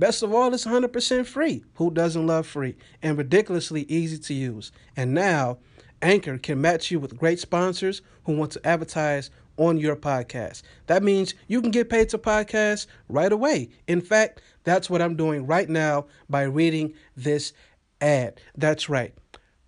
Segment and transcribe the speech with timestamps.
[0.00, 1.62] Best of all, it's 100% free.
[1.74, 2.74] Who doesn't love free?
[3.02, 4.72] And ridiculously easy to use.
[4.96, 5.58] And now,
[6.00, 10.62] Anchor can match you with great sponsors who want to advertise on your podcast.
[10.86, 13.68] That means you can get paid to podcast right away.
[13.86, 17.52] In fact, that's what I'm doing right now by reading this
[18.00, 18.40] ad.
[18.56, 19.12] That's right.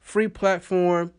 [0.01, 1.13] Free platform,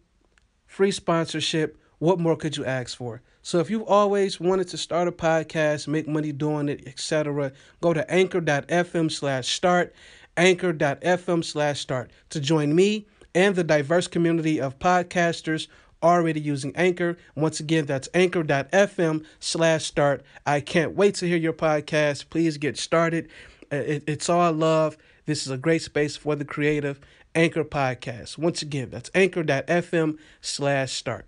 [0.66, 1.78] free sponsorship.
[2.00, 3.22] What more could you ask for?
[3.44, 7.52] So if you've always wanted to start a podcast, make money doing it, etc.,
[7.82, 9.94] go to anchor.fm slash start,
[10.38, 15.68] anchor.fm slash start to join me and the diverse community of podcasters
[16.02, 17.18] already using Anchor.
[17.36, 20.24] Once again, that's anchor.fm slash start.
[20.46, 22.30] I can't wait to hear your podcast.
[22.30, 23.28] Please get started.
[23.72, 24.98] Uh, it's all love.
[25.26, 27.00] This is a great space for the creative.
[27.36, 28.38] Anchor Podcast.
[28.38, 31.26] Once again, that's anchor.fm slash start.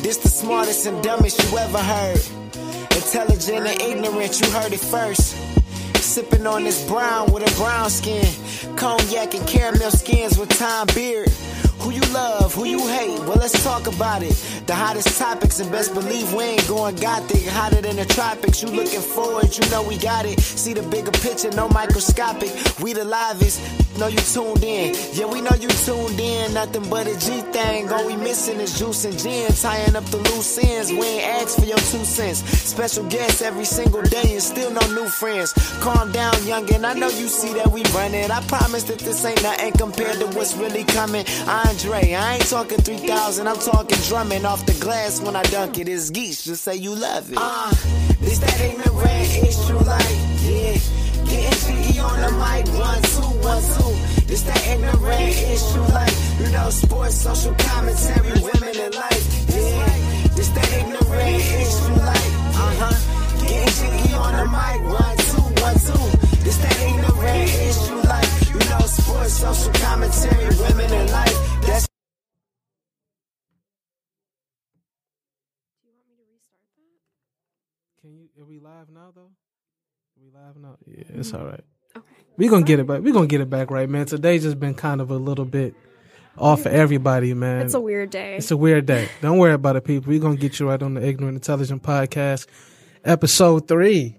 [0.02, 2.22] this the smartest and dumbest you ever heard.
[2.94, 5.34] Intelligent and ignorant, you heard it first.
[5.96, 8.24] Sipping on this brown with a brown skin.
[8.76, 11.28] Cognac and caramel skins with time beard.
[11.78, 14.34] Who you love, who you hate, well let's talk about it.
[14.66, 17.46] The hottest topics and best believe we ain't going gothic.
[17.46, 20.40] Hotter than the tropics, you looking forward, you know we got it.
[20.40, 22.50] See the bigger picture, no microscopic.
[22.80, 23.60] We the livest,
[23.98, 24.94] know you tuned in.
[25.12, 27.90] Yeah, we know you tuned in, nothing but a G thing.
[27.90, 30.90] All we missing is juice and gin, tying up the loose ends.
[30.90, 32.40] We ain't asked for your two cents.
[32.40, 35.52] Special guests every single day and still no new friends.
[35.80, 38.30] Calm down, youngin', I know you see that we running.
[38.30, 41.24] I promise that this ain't nothing compared to what's really coming.
[41.46, 45.88] Andre, I ain't talking 3000, I'm talking drumming off the glass when I dunk it.
[45.88, 47.38] It's geese, just say you love it.
[47.40, 47.70] Uh,
[48.20, 51.15] this that ignorant, it's true life, yeah.
[51.36, 53.92] Getting GE on the mic, one, two, one, two.
[54.26, 56.16] This that ignorant, it's true life.
[56.40, 59.24] You know, sports, social commentary, women in life,
[59.54, 60.34] yeah.
[60.36, 62.32] This that ignorant, it's true life,
[62.64, 62.96] uh huh.
[63.46, 66.04] Getting GE on the mic, one, two, one, two.
[66.44, 68.30] This that ignorant, it's true life.
[68.54, 71.36] You know, sports, social commentary, women in life.
[71.66, 71.86] That's
[78.00, 78.28] Can you?
[78.40, 79.30] Are we live now though?
[80.16, 80.76] Are we live now?
[80.86, 81.60] Yeah, it's all right.
[81.96, 82.06] Okay.
[82.36, 83.02] We gonna get it back.
[83.02, 84.06] We gonna get it back right, man.
[84.06, 85.74] Today's just been kind of a little bit
[86.38, 87.62] off for everybody, man.
[87.62, 88.36] It's a weird day.
[88.36, 89.08] It's a weird day.
[89.20, 90.10] Don't worry about it, people.
[90.10, 92.46] We gonna get you right on the Ignorant Intelligent Podcast,
[93.04, 94.16] episode three.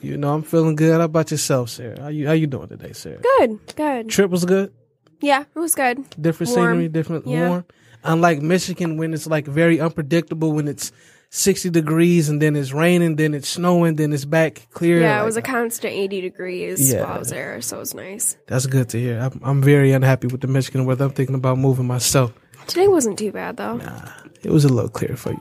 [0.00, 0.98] You know, I'm feeling good.
[0.98, 2.00] How about yourself, Sarah?
[2.00, 3.20] How you How you doing today, Sarah?
[3.38, 4.08] Good, good.
[4.08, 4.72] Trip was good.
[5.20, 6.04] Yeah, it was good.
[6.20, 6.70] Different Warm.
[6.72, 7.48] scenery, different Yeah.
[7.48, 7.64] warm.
[8.02, 10.90] Unlike Michigan, when it's like very unpredictable, when it's
[11.34, 15.00] 60 degrees and then it's raining, then it's snowing, then it's back clear.
[15.00, 17.04] Yeah, it was a constant 80 degrees Yeah.
[17.04, 18.36] while I was there, so it was nice.
[18.48, 19.18] That's good to hear.
[19.18, 21.06] I'm, I'm very unhappy with the Michigan weather.
[21.06, 22.34] I'm thinking about moving myself.
[22.66, 23.76] Today wasn't too bad though.
[23.78, 24.10] Nah,
[24.42, 25.40] it was a little clear for you.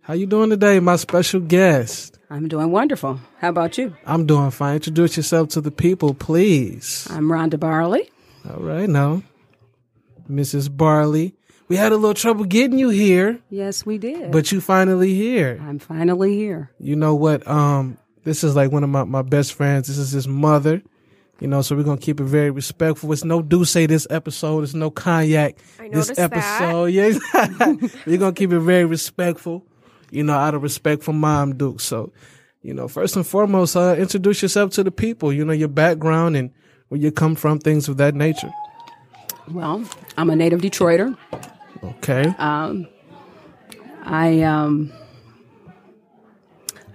[0.00, 2.18] How you doing today, my special guest?
[2.30, 3.20] I'm doing wonderful.
[3.40, 3.94] How about you?
[4.06, 4.76] I'm doing fine.
[4.76, 7.06] Introduce yourself to the people, please.
[7.10, 8.10] I'm Rhonda Barley.
[8.48, 9.22] All right, now,
[10.30, 10.74] Mrs.
[10.74, 11.34] Barley.
[11.68, 14.30] We had a little trouble getting you here, Yes, we did.
[14.32, 15.58] but you finally here.
[15.62, 16.70] I'm finally here.
[16.80, 17.46] You know what?
[17.46, 19.88] Um, this is like one of my, my best friends.
[19.88, 20.82] This is his mother.
[21.40, 23.12] You know, so we're gonna keep it very respectful.
[23.12, 24.64] It's no do say this episode.
[24.64, 26.32] It's no cognac I this noticed that.
[26.32, 26.84] episode.
[26.92, 29.64] Yeah, we're gonna keep it very respectful.
[30.10, 31.80] You know, out of respect for Mom Duke.
[31.80, 32.12] So,
[32.62, 35.32] you know, first and foremost, uh, introduce yourself to the people.
[35.32, 36.50] You know, your background and
[36.88, 38.50] where you come from, things of that nature.
[39.52, 39.84] Well,
[40.16, 41.16] I'm a native Detroiter.
[41.82, 42.34] Okay.
[42.38, 44.92] I um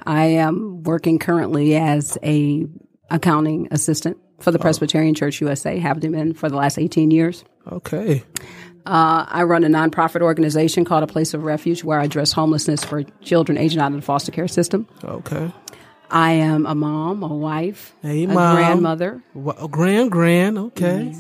[0.06, 2.66] I am working currently as a
[3.10, 5.78] accounting assistant for the Presbyterian Church USA.
[5.80, 7.44] Have been for the last 18 years.
[7.72, 8.24] Okay.
[8.86, 12.84] Uh, I run a nonprofit organization called A Place of Refuge where I address homelessness
[12.84, 14.88] for children aging out of the foster care system.
[15.06, 15.54] Okay.
[16.12, 18.58] I am a mom, a wife, Hey, a mom.
[18.58, 20.58] grandmother, oh, grand, grand.
[20.58, 21.16] Okay.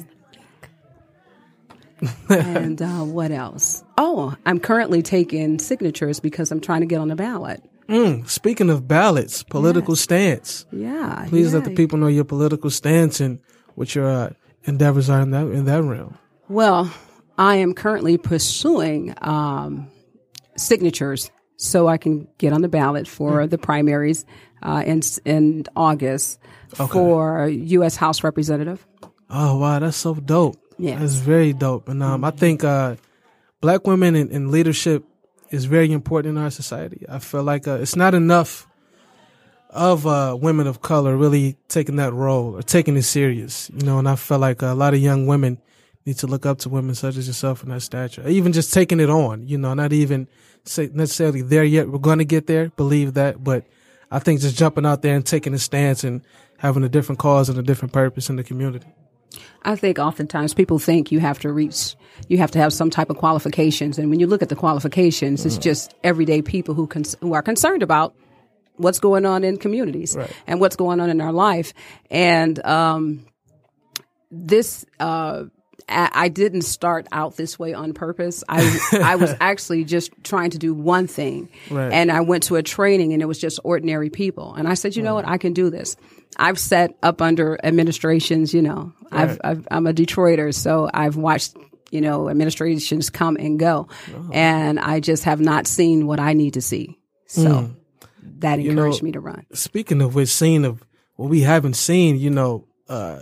[2.30, 3.84] And uh, what else?
[3.98, 7.64] Oh, I'm currently taking signatures because I'm trying to get on the ballot.
[7.88, 10.66] Mm, speaking of ballots, political stance.
[10.72, 11.26] Yeah.
[11.28, 13.40] Please let the people know your political stance and
[13.76, 14.30] what your uh,
[14.64, 16.18] endeavors are in that in that realm.
[16.48, 16.94] Well,
[17.38, 19.90] I am currently pursuing um,
[20.56, 24.26] signatures so I can get on the ballot for the primaries
[24.62, 26.40] uh, in in August
[26.76, 27.96] for U.S.
[27.96, 28.86] House Representative.
[29.30, 30.58] Oh wow, that's so dope.
[30.78, 31.00] Yes.
[31.00, 31.90] that's very dope.
[31.90, 32.96] And um, I think uh,
[33.62, 35.06] black women in, in leadership
[35.50, 37.06] is very important in our society.
[37.08, 38.68] I feel like uh, it's not enough
[39.70, 43.70] of uh, women of color really taking that role or taking it serious.
[43.76, 45.60] You know, and I feel like a lot of young women
[46.06, 49.00] need to look up to women such as yourself in that stature, even just taking
[49.00, 49.48] it on.
[49.48, 50.28] You know, not even
[50.66, 51.90] say necessarily there yet.
[51.90, 53.66] We're going to get there, believe that, but
[54.12, 56.22] I think just jumping out there and taking a stance and
[56.58, 58.88] having a different cause and a different purpose in the community.
[59.64, 61.96] I think oftentimes people think you have to reach,
[62.28, 65.46] you have to have some type of qualifications, and when you look at the qualifications,
[65.46, 68.14] it's just everyday people who cons- who are concerned about
[68.78, 70.32] what's going on in communities Right.
[70.48, 71.74] and what's going on in our life,
[72.12, 73.26] and um,
[74.32, 74.86] this.
[75.00, 75.46] Uh,
[75.90, 78.44] I I didn't start out this way on purpose.
[78.50, 81.92] I I was actually just trying to do one thing, Right.
[81.92, 84.54] and I went to a training, and it was just ordinary people.
[84.54, 85.96] And I said, you know what, I can do this.
[86.38, 88.54] I've sat up under administrations.
[88.54, 91.56] You know, I've, I've I'm a Detroiter, so I've watched
[91.92, 94.30] you know administrations come and go, Oh.
[94.34, 96.98] and I just have not seen what I need to see.
[97.28, 97.72] So
[98.40, 99.46] that know, encouraged me to run.
[99.54, 100.84] speaking of which, seeing of
[101.16, 103.20] what we haven't seen, you know, uh,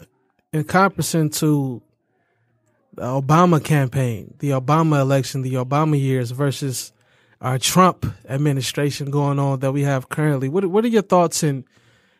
[0.54, 1.82] in comparison to
[2.94, 6.92] the Obama campaign, the Obama election, the Obama years versus
[7.40, 10.50] our Trump administration going on that we have currently.
[10.50, 11.64] What what are your thoughts and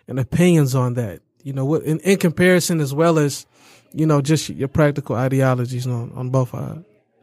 [0.08, 1.22] and opinions on that?
[1.44, 3.46] You know, what in, in comparison as well as
[3.94, 6.54] you know just your practical ideologies on on both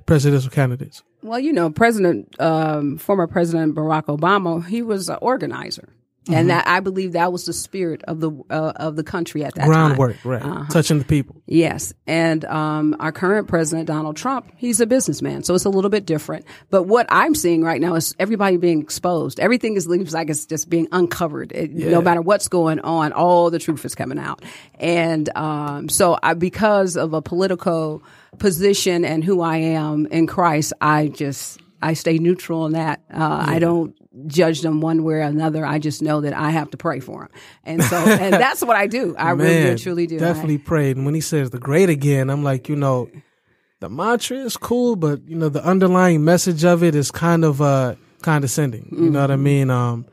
[0.08, 1.02] presidential candidates.
[1.22, 5.88] Well, you know, President, um, former President Barack Obama, he was an organizer,
[6.28, 6.38] Mm-hmm.
[6.38, 9.54] and that I believe that was the spirit of the uh, of the country at
[9.54, 9.70] that time.
[9.70, 10.68] Groundwork, right?
[10.70, 11.42] Touching the people.
[11.46, 15.90] Yes, and um, our current president Donald Trump, he's a businessman, so it's a little
[15.90, 16.44] bit different.
[16.70, 19.38] But what I'm seeing right now is everybody being exposed.
[19.40, 21.52] Everything is seems like it's just being uncovered.
[21.52, 24.44] It, No matter what's going on, all the truth is coming out.
[24.78, 28.02] And um, so, I, because of a political
[28.38, 33.00] position and who I am in Christ, I just I stay neutral in that.
[33.12, 33.94] Uh, I don't
[34.26, 35.64] judge them one way or another.
[35.64, 37.28] I just know that I have to pray for them,
[37.64, 39.14] and so and that's what I do.
[39.16, 40.16] I really Man, and truly do.
[40.16, 40.96] I- Definitely prayed.
[40.96, 43.10] And when he says the great again, I'm like, you know,
[43.80, 47.60] the mantra is cool, but you know, the underlying message of it is kind of
[47.62, 48.88] uh condescending.
[48.92, 49.42] You know what I Mm-hmm.
[49.44, 49.70] mean?
[49.70, 50.06] Um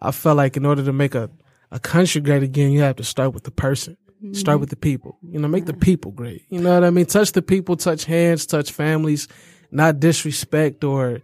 [0.00, 1.30] I felt like in order to make a,
[1.70, 3.96] a country great again, you have to start with the person.
[4.22, 4.32] Mm-hmm.
[4.34, 5.18] Start with the people.
[5.22, 6.42] You know, make the people great.
[6.48, 7.06] You know what I mean?
[7.06, 9.28] Touch the people, touch hands, touch families,
[9.70, 11.20] not disrespect or,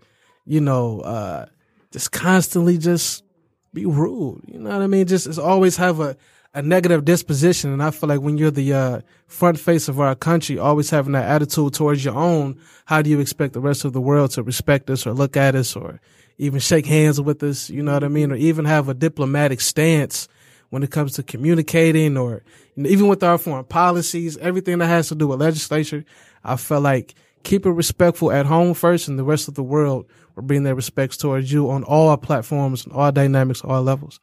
[0.46, 1.46] you know, uh
[1.92, 3.24] just constantly just
[3.72, 4.42] be rude.
[4.46, 5.06] You know what I mean?
[5.06, 6.16] Just, just always have a,
[6.54, 7.72] a negative disposition.
[7.72, 11.12] And I feel like when you're the uh, front face of our country, always having
[11.12, 14.42] that attitude towards your own, how do you expect the rest of the world to
[14.42, 16.00] respect us or look at us or
[16.38, 17.70] even shake hands with us?
[17.70, 18.32] You know what I mean?
[18.32, 20.28] Or even have a diplomatic stance
[20.70, 22.42] when it comes to communicating or
[22.76, 26.04] even with our foreign policies, everything that has to do with legislature.
[26.42, 30.06] I felt like keep it respectful at home first and the rest of the world
[30.36, 34.20] will bring their respects towards you on all platforms and all dynamics, all levels.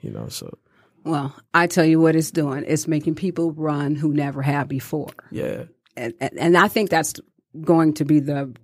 [0.00, 0.56] You know, so
[1.04, 2.64] Well, I tell you what it's doing.
[2.66, 5.10] It's making people run who never have before.
[5.30, 5.64] yeah.
[5.96, 7.14] And, and, and I think that's
[7.60, 8.54] going to be the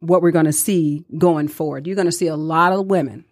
[0.00, 1.86] what we're going to see going forward.
[1.86, 3.24] You're going to see a lot of women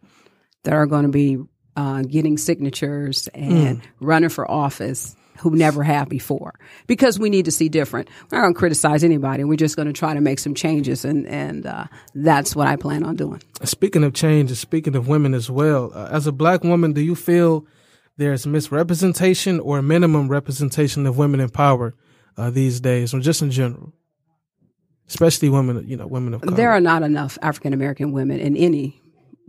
[0.63, 1.39] that are going to be
[1.77, 6.55] uh, getting signatures and running for office who never have before
[6.87, 8.09] because we need to see different.
[8.31, 9.45] We're not going to criticize anybody.
[9.45, 12.77] We're just going to try to make some changes, and and uh, that's what I
[12.77, 13.43] plan on doing.
[13.65, 17.01] Speaking of change and speaking of women as well, uh, as a black woman, do
[17.01, 17.67] you feel
[18.17, 21.95] there's misrepresentation or minimum representation of women in power
[22.37, 23.93] uh, these days, or just in general?
[25.09, 26.57] Especially women, you know, women of color.
[26.57, 29.01] There are not enough African American women in any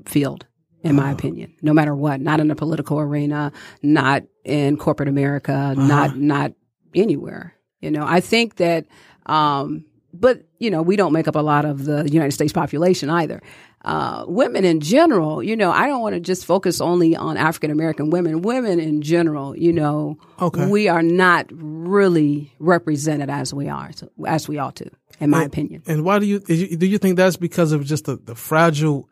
[0.05, 0.45] field,
[0.87, 1.53] in my opinion.
[1.61, 3.51] No matter what, not in the political arena,
[3.83, 6.53] not in corporate America, not not
[6.95, 7.53] anywhere.
[7.81, 8.85] You know, I think that,
[9.27, 13.09] um, but you know, we don't make up a lot of the United States population
[13.09, 13.41] either.
[13.85, 17.69] uh, women in general, you know, I don't want to just focus only on African
[17.71, 18.41] American women.
[18.41, 20.65] Women in general, you know, Okay.
[20.67, 23.91] we are not really represented as we are,
[24.25, 24.89] as we ought to,
[25.19, 25.83] in my opinion.
[25.85, 29.07] And why do you, you- do you think that's because of just the, the fragile,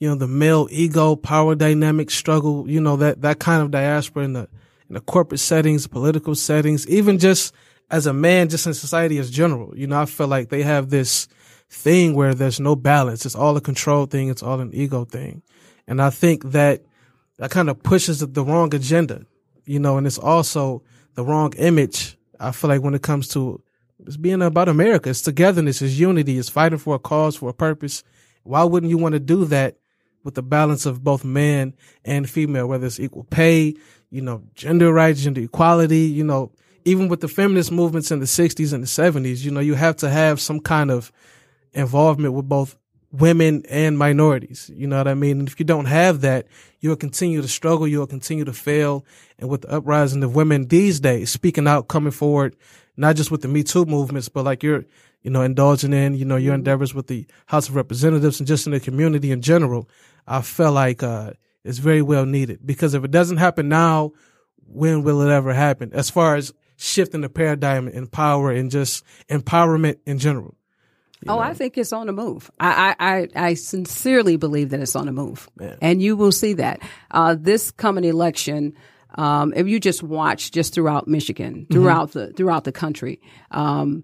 [0.00, 4.24] you know, the male ego, power dynamic struggle, you know, that, that kind of diaspora
[4.24, 4.48] in the,
[4.88, 7.54] in the corporate settings, political settings, even just
[7.90, 10.88] as a man, just in society as general, you know, I feel like they have
[10.88, 11.28] this
[11.68, 13.26] thing where there's no balance.
[13.26, 14.28] It's all a control thing.
[14.28, 15.42] It's all an ego thing.
[15.86, 16.82] And I think that
[17.36, 19.26] that kind of pushes the wrong agenda,
[19.66, 20.82] you know, and it's also
[21.14, 22.16] the wrong image.
[22.38, 23.62] I feel like when it comes to
[24.06, 27.54] it's being about America, it's togetherness, it's unity, it's fighting for a cause, for a
[27.54, 28.02] purpose.
[28.44, 29.76] Why wouldn't you want to do that
[30.24, 31.74] with the balance of both man
[32.04, 33.74] and female, whether it's equal pay,
[34.10, 36.52] you know, gender rights, gender equality, you know,
[36.84, 39.96] even with the feminist movements in the 60s and the 70s, you know, you have
[39.96, 41.12] to have some kind of
[41.72, 42.76] involvement with both
[43.12, 44.70] women and minorities.
[44.74, 45.40] You know what I mean?
[45.40, 46.46] And if you don't have that,
[46.80, 49.04] you'll continue to struggle, you'll continue to fail.
[49.38, 52.56] And with the uprising of women these days, speaking out, coming forward,
[52.96, 54.84] not just with the Me Too movements, but like you're,
[55.22, 56.60] you know, indulging in, you know, your mm-hmm.
[56.60, 59.88] endeavors with the House of Representatives and just in the community in general,
[60.26, 61.32] I feel like, uh,
[61.64, 64.12] it's very well needed because if it doesn't happen now,
[64.66, 65.90] when will it ever happen?
[65.92, 70.56] As far as shifting the paradigm in power and just empowerment in general.
[71.28, 72.50] Oh, I think it's on the move.
[72.58, 75.50] I, I, I, sincerely believe that it's on the move,
[75.82, 78.74] and you will see that uh, this coming election.
[79.16, 84.02] Um, if you just watch just throughout Michigan, throughout the throughout the country, um,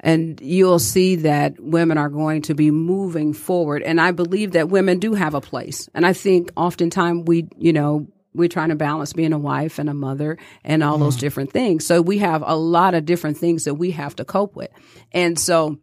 [0.00, 3.82] and you'll see that women are going to be moving forward.
[3.82, 5.88] And I believe that women do have a place.
[5.94, 9.88] And I think oftentimes we, you know, we're trying to balance being a wife and
[9.88, 11.86] a mother and all those different things.
[11.86, 14.70] So we have a lot of different things that we have to cope with.
[15.12, 15.78] And so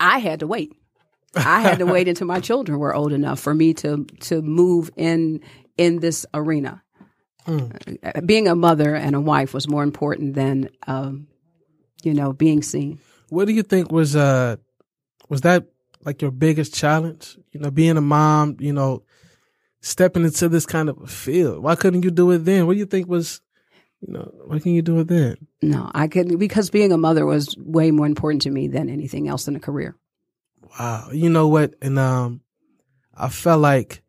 [0.00, 0.72] I had to wait.
[1.36, 4.90] I had to wait until my children were old enough for me to to move
[4.96, 5.40] in
[5.76, 6.82] in this arena.
[8.02, 11.28] Uh, Being a mother and a wife was more important than um,
[12.02, 12.98] you know being seen.
[13.28, 14.56] What do you think was uh
[15.28, 15.66] was that
[16.04, 17.36] like your biggest challenge?
[17.52, 19.02] You know, being a mom, you know,
[19.80, 21.62] stepping into this kind of a field.
[21.62, 22.66] Why couldn't you do it then?
[22.66, 23.40] What do you think was
[24.00, 25.36] you know, why can you do it then?
[25.60, 29.28] No, I couldn't because being a mother was way more important to me than anything
[29.28, 29.96] else in a career.
[30.78, 31.08] Wow.
[31.12, 31.74] You know what?
[31.82, 32.40] And um
[33.14, 34.02] I felt like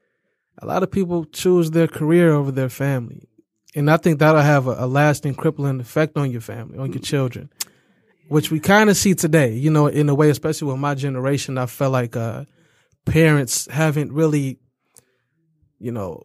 [0.61, 3.27] a lot of people choose their career over their family.
[3.75, 7.01] And I think that'll have a, a lasting crippling effect on your family, on your
[7.01, 7.49] children.
[8.29, 11.57] Which we kind of see today, you know, in a way, especially with my generation,
[11.57, 12.45] I felt like uh
[13.05, 14.59] parents haven't really,
[15.79, 16.23] you know,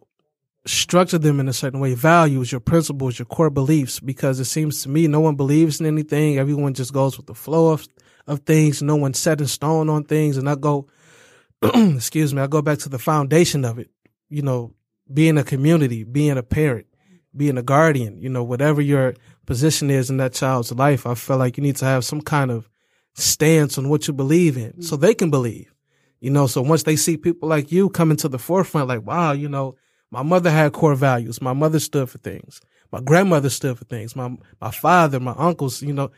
[0.65, 4.83] structured them in a certain way, values, your principles, your core beliefs, because it seems
[4.83, 6.37] to me no one believes in anything.
[6.37, 7.87] Everyone just goes with the flow of,
[8.27, 8.81] of things.
[8.81, 10.37] No one's set in stone on things.
[10.37, 10.87] And I go,
[11.61, 13.89] excuse me, I go back to the foundation of it,
[14.29, 14.73] you know,
[15.11, 16.87] being a community, being a parent,
[17.35, 19.13] being a guardian, you know, whatever your
[19.45, 22.51] position is in that child's life, I feel like you need to have some kind
[22.51, 22.69] of
[23.13, 25.73] stance on what you believe in so they can believe.
[26.19, 29.31] You know, so once they see people like you coming to the forefront, like, wow,
[29.31, 29.75] you know,
[30.11, 31.41] my mother had core values.
[31.41, 32.61] My mother stood for things.
[32.91, 34.15] My grandmother stood for things.
[34.15, 36.11] My my father, my uncles, you know,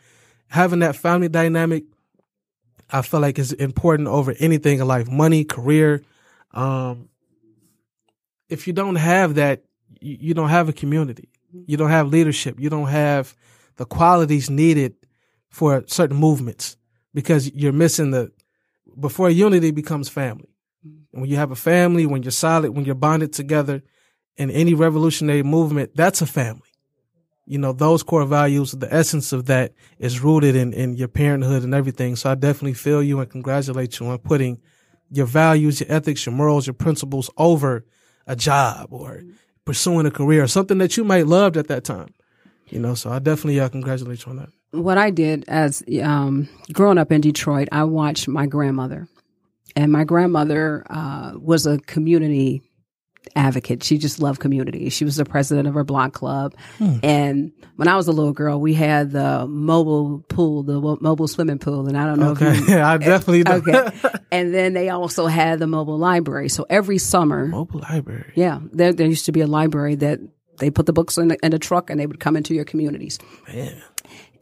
[0.48, 1.84] having that family dynamic,
[2.90, 5.08] I feel like is important over anything in life.
[5.08, 6.02] Money, career.
[6.52, 7.08] Um,
[8.48, 9.64] if you don't have that,
[10.00, 11.28] you, you don't have a community.
[11.52, 12.58] You don't have leadership.
[12.60, 13.34] You don't have
[13.76, 14.94] the qualities needed
[15.48, 16.76] for certain movements
[17.14, 18.30] because you're missing the
[19.00, 20.48] before unity becomes family.
[20.84, 23.82] And when you have a family, when you're solid, when you're bonded together
[24.36, 26.62] in any revolutionary movement, that's a family.
[27.46, 31.62] You know, those core values, the essence of that is rooted in, in your parenthood
[31.62, 32.14] and everything.
[32.16, 34.60] So I definitely feel you and congratulate you on putting
[35.10, 37.86] your values, your ethics, your morals, your principles over
[38.26, 39.30] a job or mm-hmm.
[39.68, 42.08] Pursuing a career, something that you might loved at that time.
[42.70, 44.48] You know, so I definitely uh, congratulate you on that.
[44.70, 49.08] What I did as um, growing up in Detroit, I watched my grandmother,
[49.76, 52.62] and my grandmother uh, was a community
[53.36, 53.82] advocate.
[53.82, 54.88] She just loved community.
[54.90, 56.54] She was the president of her block club.
[56.78, 56.98] Hmm.
[57.02, 61.58] And when I was a little girl, we had the mobile pool, the mobile swimming
[61.58, 61.86] pool.
[61.88, 63.56] And I don't know if you Okay, I definitely know.
[63.56, 63.90] okay.
[64.32, 66.48] and then they also had the mobile library.
[66.48, 68.32] So every summer, Mobile library.
[68.34, 70.20] yeah, there, there used to be a library that
[70.58, 72.64] they put the books in the, in the truck and they would come into your
[72.64, 73.18] communities.
[73.46, 73.82] Man.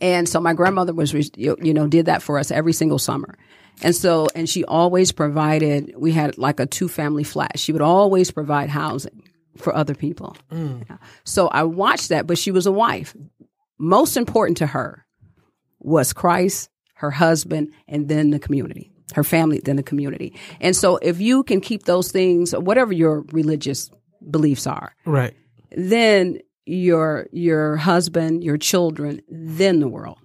[0.01, 3.37] And so my grandmother was, you know, did that for us every single summer.
[3.83, 7.59] And so, and she always provided, we had like a two family flat.
[7.59, 9.23] She would always provide housing
[9.57, 10.37] for other people.
[10.51, 10.85] Mm.
[10.89, 10.97] Yeah.
[11.25, 13.15] So I watched that, but she was a wife.
[13.79, 15.05] Most important to her
[15.79, 18.93] was Christ, her husband, and then the community.
[19.15, 20.35] her family, then the community.
[20.61, 23.89] And so if you can keep those things, whatever your religious
[24.31, 25.33] beliefs are, Right.
[25.71, 30.19] then your your husband, your children, then the world.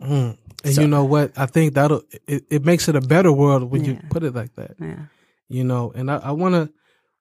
[0.00, 0.38] Mm.
[0.64, 1.32] And you know what?
[1.36, 4.54] I think that'll it, it makes it a better world when you put it like
[4.56, 4.76] that.
[4.78, 5.04] Yeah.
[5.48, 6.72] You know, and I, I want to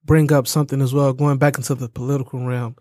[0.04, 2.76] bring up something as well, going back into the political realm.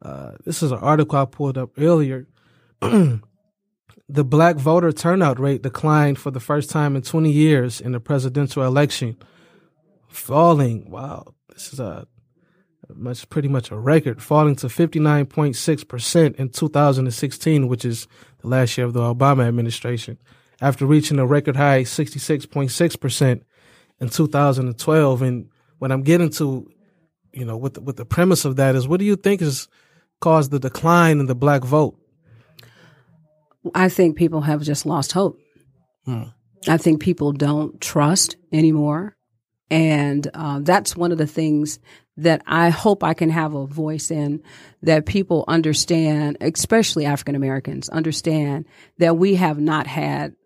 [0.00, 2.26] Uh, this is an article I pulled up earlier.
[2.80, 8.00] the black voter turnout rate declined for the first time in 20 years in the
[8.00, 9.16] presidential election,
[10.08, 10.90] falling.
[10.90, 12.06] Wow, this is a
[12.94, 18.06] much pretty much a record, falling to 59.6% in 2016, which is
[18.44, 20.18] the last year of the Obama administration,
[20.60, 23.42] after reaching a record high 66.6%
[24.00, 25.22] in 2012.
[25.22, 25.48] And
[25.78, 26.70] what I'm getting to,
[27.32, 29.68] you know, with the, with the premise of that is, what do you think has
[30.20, 31.98] caused the decline in the black vote?
[33.74, 35.40] I think people have just lost hope.
[36.68, 39.16] I think people don't trust anymore.
[39.70, 41.78] And uh, that's one of the things
[42.16, 44.42] that I hope I can have a voice in
[44.82, 48.66] that people understand, especially African Americans, understand
[48.98, 50.36] that we have not had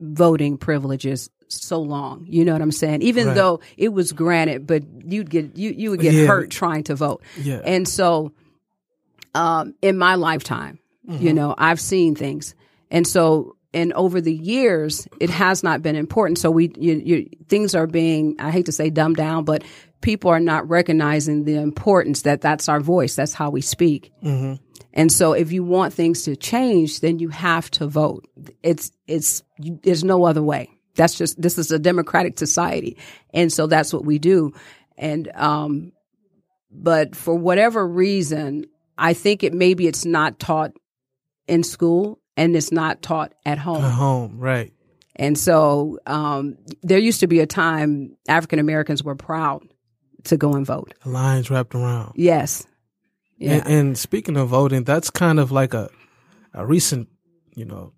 [0.00, 2.26] voting privileges so long.
[2.28, 3.02] You know what I'm saying?
[3.02, 3.34] Even Right.
[3.34, 6.26] though it was granted, but you'd get you you would get Yeah.
[6.26, 7.22] hurt trying to vote.
[7.42, 7.60] Yeah.
[7.64, 8.32] And so
[9.34, 12.54] um, in my lifetime, you know, I've seen things.
[12.90, 16.38] And so, and over the years, it has not been important.
[16.38, 19.62] So we, you, you, things are being, I hate to say dumbed down, but
[20.00, 23.14] people are not recognizing the importance that that's our voice.
[23.14, 24.12] That's how we speak.
[24.92, 28.26] And so if you want things to change, then you have to vote.
[28.62, 30.70] It's, it's, you, there's no other way.
[30.96, 32.96] That's just, this is a democratic society.
[33.32, 34.52] And so that's what we do.
[34.98, 35.92] And, um,
[36.72, 38.66] but for whatever reason,
[38.98, 40.72] I think it maybe it's not taught
[41.46, 43.84] in school and it's not taught at home.
[43.84, 44.72] At home, right?
[45.14, 49.62] And so um, there used to be a time African Americans were proud
[50.24, 50.94] to go and vote.
[51.04, 52.12] The lines wrapped around.
[52.16, 52.66] Yes.
[53.36, 53.52] Yeah.
[53.52, 55.90] And, and speaking of voting, that's kind of like a
[56.54, 57.08] a recent,
[57.54, 57.92] you know,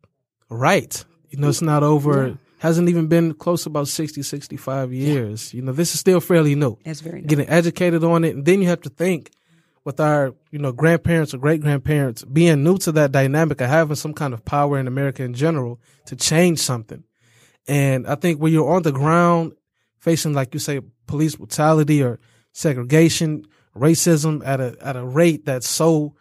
[0.50, 1.04] right.
[1.30, 2.36] You know, it's not over.
[2.58, 5.54] Hasn't even been close about 60, 65 years.
[5.54, 6.78] You know, this is still fairly new.
[6.84, 7.26] It's very new.
[7.26, 9.30] Getting educated on it, and then you have to think
[9.84, 13.96] with our, you know, grandparents or great grandparents being new to that dynamic of having
[13.96, 17.02] some kind of power in America in general to change something.
[17.66, 19.52] And I think when you're on the ground
[19.98, 22.20] facing, like you say, police brutality or
[22.52, 26.14] segregation, racism at a at a rate that's so,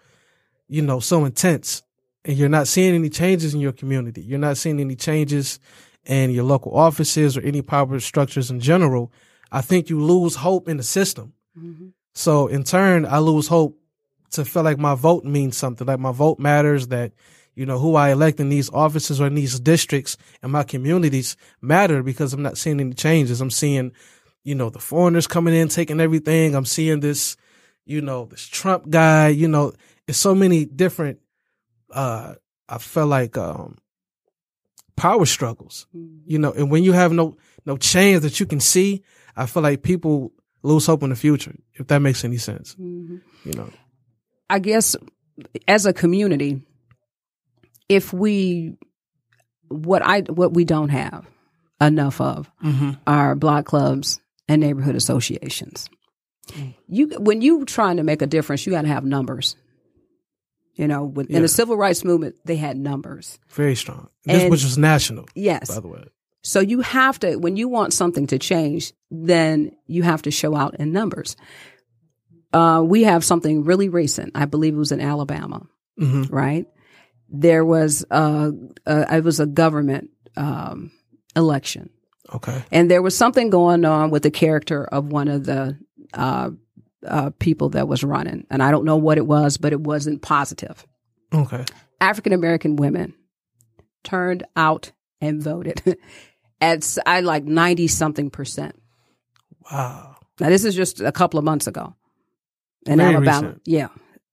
[0.67, 1.84] you know, so intense,
[2.26, 5.60] and you're not seeing any changes in your community, you're not seeing any changes
[6.06, 9.12] in your local offices or any power structures in general.
[9.52, 11.34] I think you lose hope in the system.
[11.58, 11.89] Mm-hmm.
[12.13, 13.78] So in turn, I lose hope
[14.32, 17.12] to feel like my vote means something, like my vote matters, that,
[17.56, 21.36] you know, who I elect in these offices or in these districts and my communities
[21.62, 23.41] matter because I'm not seeing any changes.
[23.41, 23.91] I'm seeing,
[24.43, 26.56] you know, the foreigners coming in, taking everything.
[26.56, 27.38] I'm seeing this,
[27.86, 29.74] you know, this Trump guy, you know,
[30.08, 31.19] it's so many different,
[31.91, 32.36] uh,
[32.69, 33.78] I feel like, um,
[34.95, 35.88] power struggles,
[36.26, 39.04] you know, and when you have no, no change that you can see,
[39.36, 40.32] I feel like people
[40.63, 43.17] lose hope in the future, if that makes any sense, mm-hmm.
[43.45, 43.69] you know.
[44.50, 44.95] I guess
[45.67, 46.62] as a community,
[47.89, 48.78] if we
[49.69, 51.26] what I what we don't have
[51.80, 52.91] enough of mm-hmm.
[53.08, 55.89] are block clubs and neighborhood associations.
[56.50, 56.74] Mm.
[56.88, 59.56] You when you trying to make a difference, you got to have numbers.
[60.76, 63.39] You know, with, in the civil rights movement, they had numbers.
[63.50, 64.08] Very strong.
[64.24, 65.69] This And- which was national, Yes.
[65.69, 66.06] by the way.
[66.44, 70.56] So you have to, when you want something to change, then you have to show
[70.56, 71.36] out in numbers.
[72.54, 74.32] Uh, we have something really recent.
[74.36, 75.62] I believe it was in Alabama,
[75.98, 76.66] right?
[77.30, 78.52] There was a,
[78.86, 80.92] a it was a government um,
[81.36, 81.90] election,
[82.34, 82.62] Okay.
[82.72, 85.78] and there was something going on with the character of one of the
[86.14, 86.50] uh,
[87.08, 90.22] uh, people that was running, and I don't know what it was, but it wasn't
[90.22, 90.86] positive.
[91.34, 91.64] Okay.
[92.02, 93.14] African American women
[94.04, 95.82] turned out and voted
[96.62, 98.76] at I like 90 something percent.
[99.71, 100.15] Wow.
[100.39, 101.95] Now this is just a couple of months ago
[102.86, 103.47] in Very Alabama.
[103.47, 103.62] recent.
[103.65, 103.88] Yeah.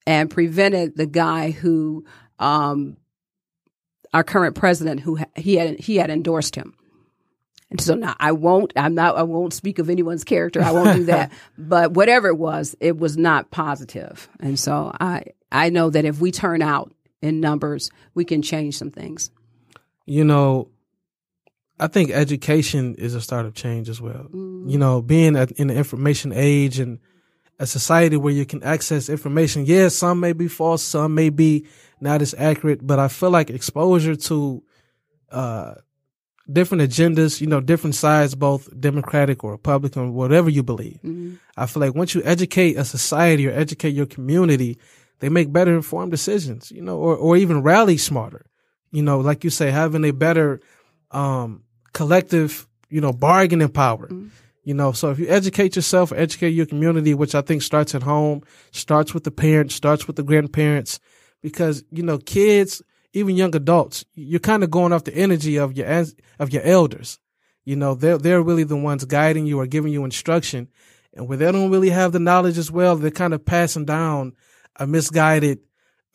[0.06, 2.04] And prevented the guy who
[2.38, 2.96] um
[4.14, 6.74] our current president who he had he had endorsed him.
[7.70, 10.62] And so now I won't I'm not I won't speak of anyone's character.
[10.62, 11.32] I won't do that.
[11.58, 14.28] But whatever it was, it was not positive.
[14.40, 18.78] And so I I know that if we turn out in numbers, we can change
[18.78, 19.30] some things.
[20.06, 20.68] You know,
[21.80, 24.26] I think education is a start of change as well.
[24.32, 26.98] You know, being at, in the information age and
[27.58, 29.66] a society where you can access information.
[29.66, 31.66] Yes, some may be false, some may be
[32.00, 34.62] not as accurate, but I feel like exposure to
[35.30, 35.74] uh,
[36.50, 40.98] different agendas, you know, different sides, both Democratic or Republican, whatever you believe.
[41.56, 44.78] I feel like once you educate a society or educate your community,
[45.20, 48.46] they make better informed decisions, you know, or, or even rally smarter.
[48.92, 50.60] You know, like you say, having a better
[51.10, 54.08] um, collective, you know, bargaining power.
[54.64, 58.02] You know, so if you educate yourself, educate your community, which I think starts at
[58.02, 61.00] home, starts with the parents, starts with the grandparents,
[61.40, 62.82] because you know, kids,
[63.14, 66.04] even young adults, you're kind of going off the energy of your
[66.38, 67.18] of your elders.
[67.64, 70.68] You know, they're they're really the ones guiding you or giving you instruction,
[71.14, 74.34] and where they don't really have the knowledge as well, they're kind of passing down
[74.76, 75.60] a misguided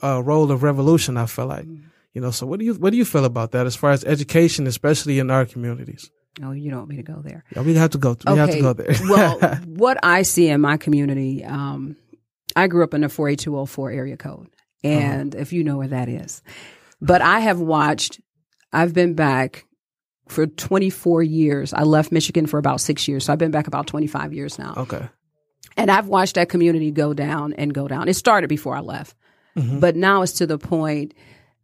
[0.03, 1.17] uh, role of revolution.
[1.17, 1.65] I feel like,
[2.13, 2.31] you know.
[2.31, 5.19] So what do you what do you feel about that as far as education, especially
[5.19, 6.09] in our communities?
[6.41, 7.43] Oh, you don't want me to go there.
[7.55, 8.17] Yeah, we have to go.
[8.25, 8.95] We have to go there.
[9.07, 11.95] well, what I see in my community, um,
[12.55, 14.47] I grew up in the 48204 area code.
[14.83, 16.41] And if you know where that is,
[16.99, 18.19] but I have watched,
[18.73, 19.65] I've been back
[20.27, 21.73] for 24 years.
[21.73, 23.25] I left Michigan for about six years.
[23.25, 24.73] So I've been back about 25 years now.
[24.77, 25.07] okay.
[25.77, 28.07] And I've watched that community go down and go down.
[28.07, 29.15] It started before I left,
[29.55, 31.13] but now it's to the point,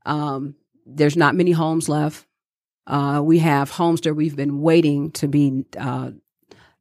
[0.06, 2.26] um, there's not many homes left.
[2.88, 6.12] Uh, we have homes that we've been waiting to be uh,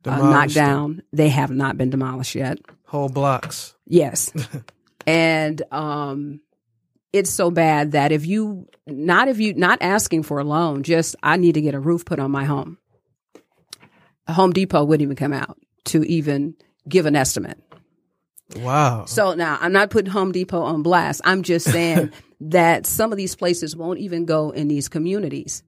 [0.05, 1.03] uh, knocked down.
[1.13, 2.59] They have not been demolished yet.
[2.87, 3.75] Whole blocks.
[3.87, 4.33] Yes.
[5.07, 6.41] and um
[7.13, 11.17] it's so bad that if you not if you not asking for a loan, just
[11.23, 12.79] I need to get a roof put on my home.
[14.29, 16.55] Home Depot wouldn't even come out to even
[16.87, 17.59] give an estimate.
[18.57, 19.05] Wow.
[19.07, 21.21] So now I'm not putting Home Depot on blast.
[21.25, 25.63] I'm just saying that some of these places won't even go in these communities.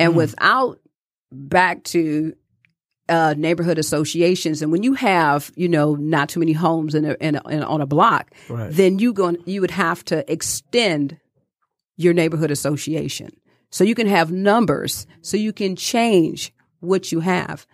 [0.00, 0.78] And without
[1.30, 2.34] back to
[3.08, 7.16] uh, neighborhood associations, and when you have, you know, not too many homes in, a,
[7.20, 8.72] in, a, in on a block, Right.
[8.72, 11.18] then you going you would have to extend
[11.96, 13.30] your neighborhood association
[13.70, 17.66] so you can have numbers, so you can change what you have.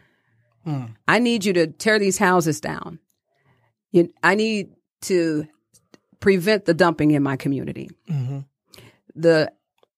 [1.07, 2.99] I need you to tear these houses down.
[3.99, 4.71] You, I need
[5.03, 5.47] to
[6.21, 7.91] prevent the dumping in my community.
[9.15, 9.53] The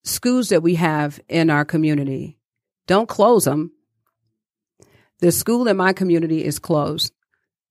[0.05, 2.39] schools that we have in our community,
[2.87, 3.73] don't close them.
[5.21, 7.13] The school in my community is closed.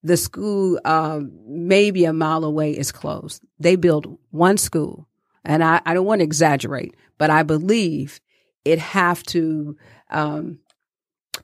[0.03, 3.43] The school, um, maybe a mile away, is closed.
[3.59, 5.07] They build one school,
[5.43, 8.21] and I, I don't want to exaggerate, but I believe
[8.63, 9.75] it have to
[10.09, 10.59] um,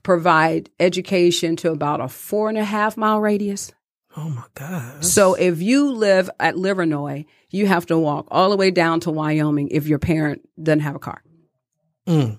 [0.02, 3.72] provide education to about a four and a half mile radius.
[4.16, 5.04] Oh my God.
[5.04, 9.10] So if you live at Livernois, you have to walk all the way down to
[9.10, 11.22] Wyoming if your parent doesn't have a car.
[12.06, 12.38] Mm.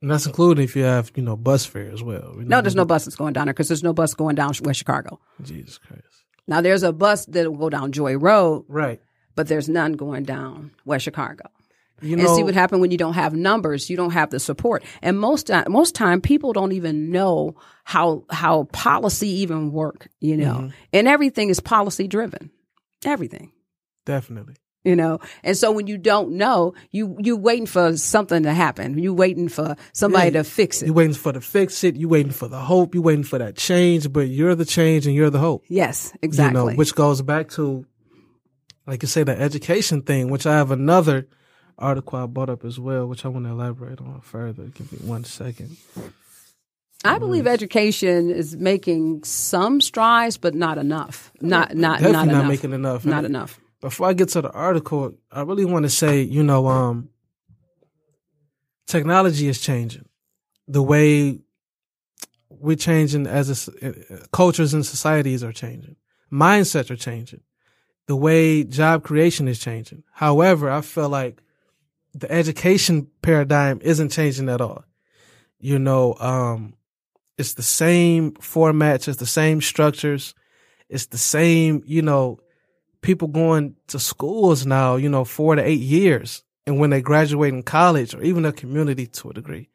[0.00, 2.34] And that's including if you have, you know, bus fare as well.
[2.36, 5.20] No, there's no buses going down there because there's no bus going down West Chicago.
[5.42, 6.02] Jesus Christ.
[6.48, 9.00] Now there's a bus that will go down Joy Road, Right.
[9.36, 11.44] but there's none going down West Chicago.
[12.02, 14.82] You and see what happens when you don't have numbers, you don't have the support.
[15.02, 20.36] And most ti- most time people don't even know how how policy even work, you
[20.36, 20.54] know.
[20.54, 20.68] Mm-hmm.
[20.92, 22.50] And everything is policy driven.
[23.04, 23.52] Everything.
[24.06, 24.54] definitely.
[24.84, 28.98] you know and so when you don't know you you waiting for something to happen
[28.98, 31.94] you waiting for somebody Yeah, to fix it You waiting for the fix it.
[31.96, 32.94] You waiting for the hope.
[32.94, 34.12] You waiting for that change.
[34.12, 35.64] But you're the change and you're the hope.
[35.68, 37.86] yes exactly You know, which goes back to,
[38.86, 41.26] like you say, the education thing, which I have another
[41.78, 44.64] article I brought up as well, which I want to elaborate on further.
[44.64, 45.76] Give me one second.
[47.04, 52.34] i believe education is making some strides but not enough not not Definitely not not,
[52.34, 53.04] enough making enough.
[53.04, 56.44] not And enough Before I get to the article, I really want to say, you
[56.44, 57.08] know, um,
[58.86, 60.06] technology is changing.
[60.68, 61.40] The way
[62.48, 63.92] we're changing as a, uh,
[64.32, 65.96] cultures and societies are changing.
[66.32, 67.40] Mindsets are changing.
[68.06, 70.04] The way job creation is changing.
[70.12, 71.42] However, I feel like
[72.14, 74.84] the education paradigm isn't changing at all.
[75.58, 76.74] You know, um,
[77.38, 80.34] it's the same formats, it's the same structures,
[80.88, 82.38] it's the same, you know,
[83.00, 86.42] people going to schools now, you know, four to eight years.
[86.66, 89.68] And when they graduate in college or even a community to a degree,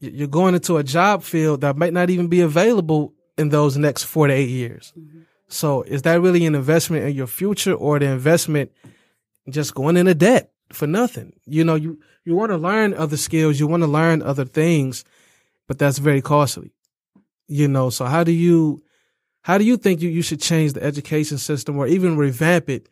[0.00, 4.04] you're going into a job field that might not even be available in those next
[4.04, 4.92] four to eight years.
[5.48, 8.70] So is that really an investment in your future or the investment
[9.48, 11.32] just going into debt for nothing?
[11.46, 15.04] You know, you, you want to learn other skills, you want to learn other things,
[15.66, 16.72] but that's very costly.
[17.46, 18.82] You know, so how do you,
[19.42, 22.88] how do you think you, you should change the education system or even revamp it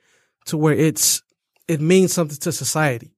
[0.47, 1.23] to where it's
[1.69, 3.13] it means something to society?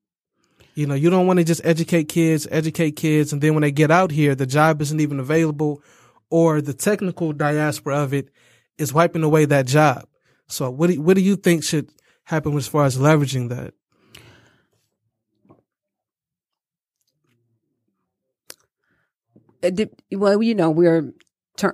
[0.74, 3.72] You know, you don't want to just educate kids, educate kids, and then when they
[3.72, 5.82] get out here, the job isn't even available,
[6.30, 8.30] or the technical diaspora of it
[8.78, 10.06] is wiping away that job.
[10.46, 11.90] So, what do, what do you think should
[12.24, 13.74] happen as far as leveraging that?
[13.74, 13.74] it
[19.34, 19.47] did-
[20.12, 21.12] well, you know, we're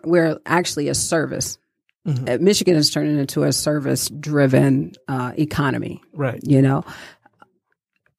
[0.05, 1.59] we're actually a service.
[2.07, 2.29] Mhm.
[2.29, 6.03] Uh, Michigan is turning into a service-driven uh, economy.
[6.13, 6.39] Right.
[6.43, 6.85] You know,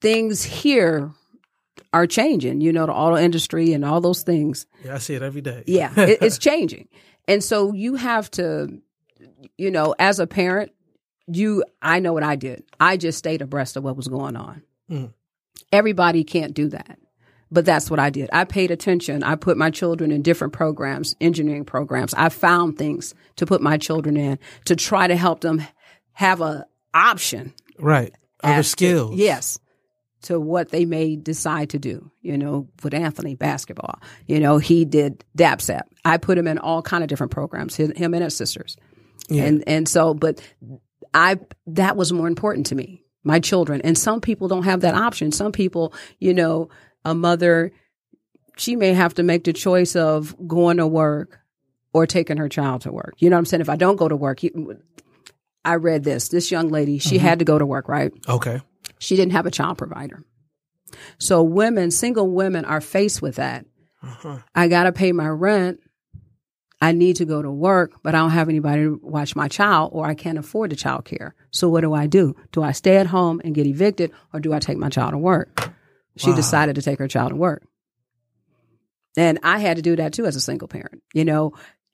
[0.02, 1.12] things here
[1.94, 2.62] are changing.
[2.62, 4.66] You know, the auto industry and all those things.
[4.84, 5.64] Yeah, I see it every day.
[5.68, 6.88] Yeah, it, it's changing,
[7.28, 8.82] and so you have to,
[9.58, 10.72] you know, as a parent,
[11.28, 11.64] you.
[11.82, 12.64] I know what I did.
[12.80, 14.64] I just stayed abreast of what was going on.
[14.90, 15.14] Mm.
[15.72, 16.98] Everybody can't do that.
[17.52, 18.30] But that's what I did.
[18.34, 19.24] I paid attention.
[19.24, 22.14] I put my children in different programs, engineering programs.
[22.14, 25.62] I found things to put my children in to try to help them
[26.14, 27.54] have a option.
[27.78, 28.14] Right.
[28.44, 29.16] Other skills.
[29.16, 29.60] yes.
[30.24, 32.12] To what they may decide to do.
[32.22, 34.00] You know, with Anthony basketball.
[34.26, 35.84] You know, he did DAPCEP.
[36.04, 37.76] I put him in all kind of different programs.
[37.76, 38.76] Him him and his sisters.
[39.30, 39.44] Yeah.
[39.44, 40.42] And and so, but
[41.14, 43.82] I that was more important to me, my children.
[43.82, 45.32] And some people don't have that option.
[45.32, 46.70] Some people, you know,
[47.06, 47.72] a mother,
[48.58, 51.40] she may have to make the choice of going to work
[51.94, 53.14] or taking her child to work.
[53.20, 53.62] You know what I'm saying?
[53.62, 54.78] If I don't go to work, you,
[55.64, 56.28] I read this.
[56.30, 58.12] This young lady, she had to go to work, right?
[58.28, 58.62] Okay.
[59.00, 60.24] She didn't have a child provider.
[61.20, 63.66] So women, single women are faced with that.
[64.04, 64.40] Uh-huh.
[64.54, 65.80] I got to pay my rent.
[66.82, 69.92] I need to go to work, but I don't have anybody to watch my child
[69.94, 71.34] or I can't afford the child care.
[71.52, 72.36] So what do I do?
[72.52, 75.18] Do I stay at home and get evicted or do I take my child to
[75.18, 75.72] work?
[76.18, 76.36] She Wow.
[76.36, 77.64] decided to take her child to work.
[79.18, 81.02] And I had to do that too as a single parent.
[81.14, 81.54] You know,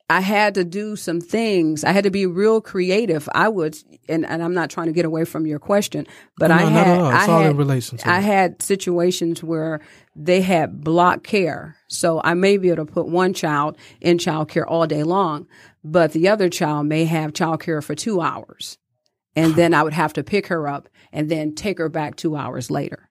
[0.09, 1.83] I had to do some things.
[1.85, 3.29] I had to be real creative.
[3.33, 3.77] I would,
[4.09, 6.05] and, and I'm not trying to get away from your question,
[6.37, 7.09] but No, I had, at all.
[7.11, 9.79] It's I had, relation to I had situations where
[10.15, 11.77] they had block care.
[11.87, 15.47] So I may be able to put one child in child care all day long,
[15.83, 18.77] but the other child may have child care for two hours.
[19.33, 22.35] And then I would have to pick her up and then take her back two
[22.35, 23.09] hours later.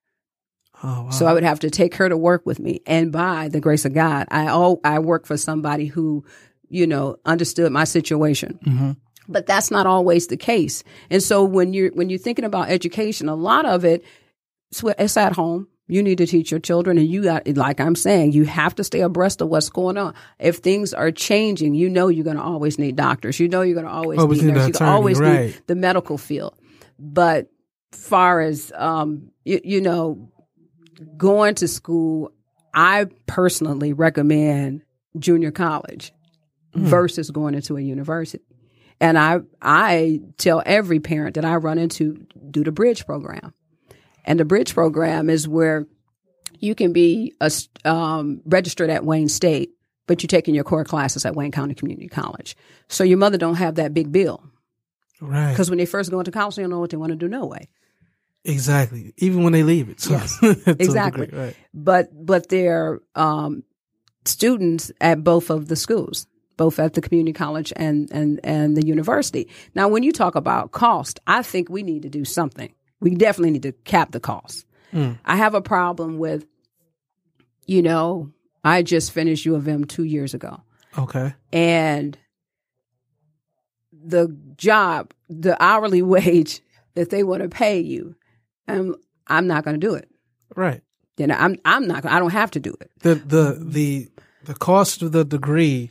[0.83, 1.11] Oh, wow.
[1.11, 2.81] So I would have to take her to work with me.
[2.87, 6.25] And by the grace of God, I all I worked for somebody who,
[6.69, 8.59] you know, understood my situation.
[8.65, 8.97] Mhm.
[9.29, 10.83] But that's not always the case.
[11.11, 14.05] And so when you're when you're thinking about education, a lot of it
[14.73, 15.69] it's at home.
[15.89, 18.85] You need to teach your children, and you got like I'm saying, you have to
[18.85, 20.15] stay abreast of what's going on.
[20.39, 23.41] If things are changing, you know you're going to always need doctors.
[23.41, 24.79] You know you're going to always, Always need nurses.
[24.79, 25.47] You always right.
[25.47, 26.55] need the medical field.
[26.97, 27.51] But
[27.91, 30.31] far as um, you, you know,
[31.17, 32.33] going to school,
[32.75, 34.83] I personally recommend
[35.19, 36.13] junior college
[36.75, 38.45] versus going into a university.
[39.01, 43.55] And I I tell every parent that I run into do the bridge program.
[44.25, 45.87] And the bridge program is where
[46.59, 47.51] you can be a,
[47.87, 49.71] um, registered at Wayne State,
[50.07, 52.55] but you're taking your core classes at Wayne County Community College.
[52.89, 54.45] So your mother don't have that big bill
[55.21, 55.51] right.
[55.51, 57.29] because when they first go into college, they don't know what they want to do
[57.29, 57.71] no way.
[58.45, 59.13] Exactly.
[59.19, 60.01] Even when they leave it.
[60.01, 61.27] So, Yes, exactly.
[61.27, 61.57] degree, right.
[61.75, 63.65] but but they're um,
[64.25, 66.27] students at both of the schools,
[66.57, 69.49] both at the community college and and and the university.
[69.75, 72.73] Now, when you talk about cost, I think we need to do something.
[73.01, 74.65] We definitely need to cap the cost.
[74.93, 75.19] Mm.
[75.25, 76.47] I have a problem with,
[77.67, 78.31] you know,
[78.65, 80.63] I just finished U of M two years ago,
[80.99, 81.35] Okay.
[81.53, 82.19] and
[83.93, 86.61] the job, the hourly wage
[86.95, 88.17] that they want to pay you,
[88.71, 88.95] I'm
[89.27, 90.09] I'm not going to do it.
[90.57, 90.83] Right.
[91.17, 92.05] You know, I'm I'm not.
[92.07, 92.91] I don't have to do it.
[93.01, 94.09] The the the
[94.45, 95.91] the cost of the degree,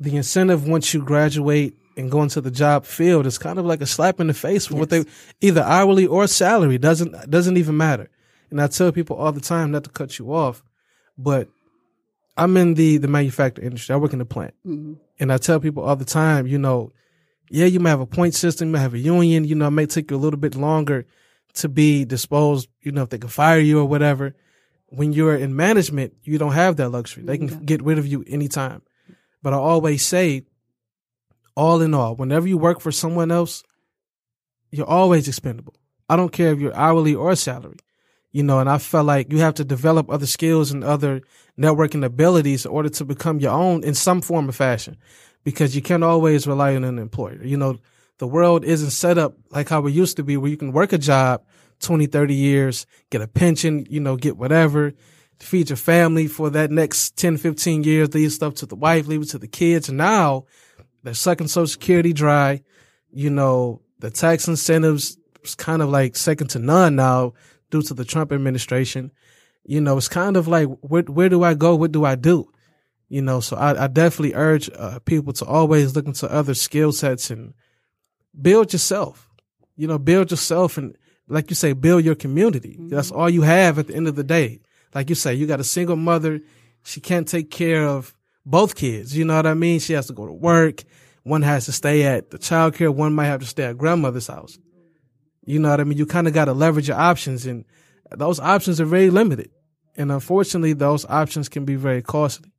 [0.00, 3.80] the incentive once you graduate and go into the job field is kind of like
[3.80, 5.04] a slap in the face for what they
[5.40, 8.08] either hourly or salary doesn't doesn't even matter.
[8.50, 10.62] And I tell people all the time not to cut you off,
[11.18, 11.48] but
[12.36, 13.92] I'm in the the manufacturing industry.
[13.94, 14.96] I work in the plant, Mhm.
[15.20, 16.90] and I tell people all the time, you know,
[17.50, 19.70] yeah, you may have a point system, you may have a union, you know, it
[19.72, 21.06] may take you a little bit longer
[21.54, 24.34] to be disposed, you know, if they can fire you or whatever.
[24.88, 27.24] When you're in management, you don't have that luxury.
[27.24, 27.58] They can Yeah.
[27.64, 28.82] get rid of you anytime.
[29.42, 30.44] But I always say,
[31.56, 33.62] all in all, whenever you work for someone else,
[34.70, 35.74] you're always expendable.
[36.08, 37.76] I don't care if you're hourly or salary.
[38.32, 41.22] You know, and I felt like you have to develop other skills and other
[41.56, 44.96] networking abilities in order to become your own in some form or fashion.
[45.44, 47.44] Because you can't always rely on an employer.
[47.44, 47.78] You know,
[48.18, 50.92] the world isn't set up like how it used to be where you can work
[50.92, 51.42] a job
[51.80, 54.92] 20, 30 years, get a pension, you know, get whatever,
[55.38, 59.22] feed your family for that next 10, 15 years, leave stuff to the wife, leave
[59.22, 59.90] it to the kids.
[59.90, 60.44] Now
[61.02, 62.62] they're sucking social security dry.
[63.10, 67.34] You know, the tax incentives is kind of like second to none now
[67.70, 69.10] due to the Trump administration.
[69.64, 71.74] You know, it's kind of like, where, where do I go?
[71.74, 72.50] What do I do?
[73.08, 76.92] You know, so I, I definitely urge uh, people to always look into other skill
[76.92, 77.54] sets and
[78.40, 79.28] build yourself.
[79.76, 80.96] You know, build yourself and
[81.28, 82.76] like you say, build your community.
[82.78, 82.88] Mm-hmm.
[82.88, 84.60] That's all you have at the end of the day.
[84.94, 86.40] Like you say, you got a single mother,
[86.84, 88.14] she can't take care of
[88.46, 89.16] both kids.
[89.16, 89.80] You know what I mean?
[89.80, 90.84] She has to go to work.
[91.22, 92.94] One has to stay at the childcare.
[92.94, 94.58] One might have to stay at grandmother's house.
[95.46, 95.98] You know what I mean?
[95.98, 97.64] You kind of got to leverage your options and
[98.10, 99.50] those options are very limited.
[99.96, 102.50] And unfortunately, those options can be very costly.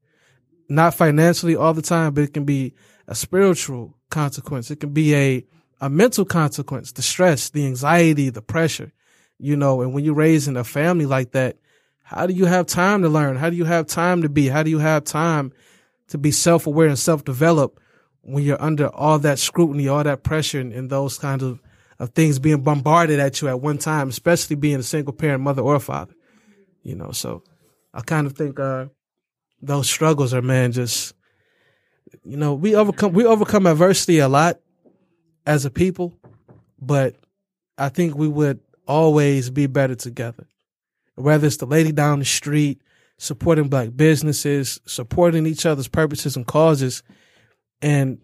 [0.70, 2.74] Not financially all the time, but it can be
[3.08, 4.72] a spiritual consequence.
[4.72, 5.46] It can be a,
[5.86, 8.92] a mental consequence, the stress, the anxiety, the pressure,
[9.38, 11.58] you know, and when you're raising a family like that,
[12.02, 13.36] how do you have time to learn?
[13.36, 14.48] How do you have time to be?
[14.48, 15.54] How do you have time
[16.08, 17.80] to be self aware and self develop
[18.22, 21.62] when you're under all that scrutiny, all that pressure and, and those kinds of,
[22.00, 25.62] of things being bombarded at you at one time, especially being a single parent mother
[25.62, 26.16] or father?
[26.82, 27.44] You know, so
[27.94, 28.88] I kind of think, uh,
[29.62, 31.14] those struggles are, man, just,
[32.24, 34.60] you know, we overcome, we overcome adversity a lot
[35.46, 36.14] as a people,
[36.82, 37.16] but
[37.78, 40.48] I think we would always be better together.
[41.16, 42.82] Whether it's the lady down the street,
[43.18, 47.04] supporting black businesses, supporting each other's purposes and causes.
[47.82, 48.20] And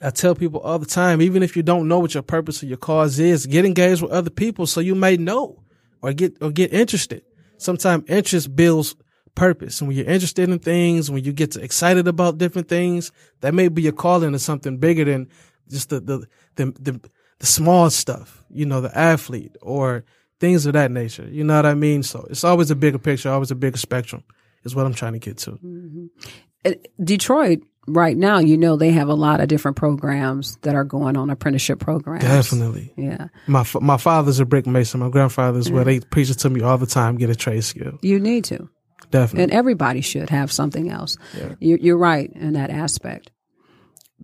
[0.00, 2.66] I tell people all the time, even if you don't know what your purpose or
[2.66, 5.62] your cause is, get engaged with other people so you may know
[6.02, 7.22] or get or get interested.
[7.56, 8.94] Sometimes interest builds
[9.34, 9.80] purpose.
[9.80, 13.68] And when you're interested in things, when you get excited about different things, that may
[13.68, 15.28] be your calling to something bigger than
[15.70, 17.00] just the the the the,
[17.38, 20.04] the small stuff, you know, the athlete or
[20.40, 21.28] things of that nature.
[21.30, 22.02] You know what I mean?
[22.02, 24.24] So it's always a bigger picture, always a bigger spectrum
[24.64, 25.52] is what I'm trying to get to.
[25.52, 26.72] Mm-hmm.
[27.02, 31.16] Detroit right now, you know, they have a lot of different programs that are going
[31.16, 32.24] on apprenticeship programs.
[32.24, 32.92] Definitely.
[32.96, 33.28] Yeah.
[33.46, 35.00] My my father's a brick mason.
[35.00, 35.74] My grandfather's yeah.
[35.74, 37.16] where they preach it to me all the time.
[37.16, 37.98] Get a trade skill.
[38.02, 38.68] You need to.
[39.10, 39.44] Definitely.
[39.44, 41.16] And everybody should have something else.
[41.36, 41.54] Yeah.
[41.58, 43.30] You're, you're right in that aspect.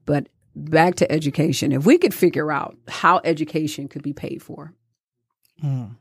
[0.04, 1.70] But back to education.
[1.70, 4.72] If we could figure out how education could be paid for.
[5.62, 5.96] Mm.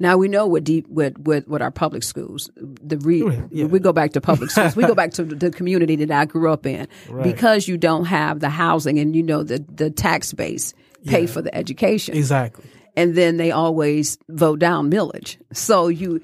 [0.00, 2.50] Now we know what deep with with with our public schools.
[2.56, 3.66] The re, yeah.
[3.66, 4.74] we go back to public schools.
[4.76, 7.24] we go back to the community that I grew up in right.
[7.24, 10.74] because you don't have the housing and you know the the tax base
[11.06, 11.26] pay Yeah.
[11.26, 12.16] for the education.
[12.16, 12.64] Exactly.
[12.96, 15.36] And then they always vote down millage.
[15.52, 16.20] So you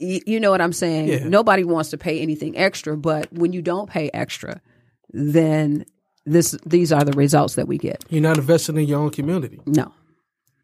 [0.00, 1.08] y- you know what I'm saying?
[1.08, 1.28] Yeah.
[1.28, 4.60] Nobody wants to pay anything extra, but when you don't pay extra,
[5.10, 5.84] then
[6.26, 8.04] this these are the results that we get.
[8.10, 9.60] You're not investing in your own community.
[9.64, 9.92] No.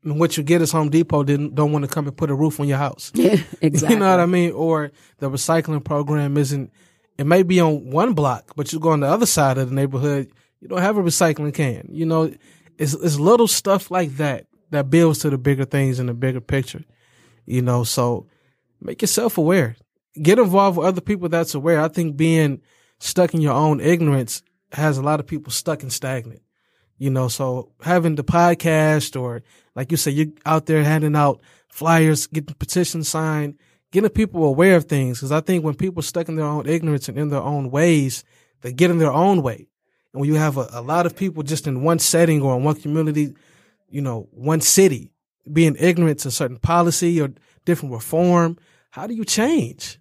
[0.04, 2.34] And what you get is Home Depot didn't don't want to come and put a
[2.34, 3.12] roof on your house.
[3.14, 3.94] Yeah, exactly.
[3.94, 4.52] You know what I mean?
[4.52, 6.70] Or the recycling program isn't.
[7.18, 9.74] It may be on one block, but you go on the other side of the
[9.74, 11.86] neighborhood, you don't have a recycling can.
[11.90, 12.34] You know,
[12.78, 16.40] it's it's little stuff like that that builds to the bigger things in the bigger
[16.40, 16.84] picture.
[17.46, 18.26] You know, so
[18.80, 19.76] make yourself aware.
[20.20, 21.80] Get involved with other people that's aware.
[21.80, 22.60] I think being
[22.98, 26.42] stuck in your own ignorance has a lot of people stuck and stagnant.
[26.98, 29.42] You know, so having the podcast or
[29.74, 33.58] like you say, you're out there handing out flyers, getting petitions signed,
[33.90, 35.20] getting people aware of things.
[35.20, 37.70] Cause I think when people are stuck in their own ignorance and in their own
[37.70, 38.24] ways,
[38.60, 39.66] they get in their own way.
[40.12, 42.62] And when you have a, a lot of people just in one setting or in
[42.62, 43.34] one community,
[43.90, 45.10] you know, one city
[45.50, 47.32] being ignorant to certain policy or
[47.64, 48.58] different reform,
[48.90, 49.98] how do you change?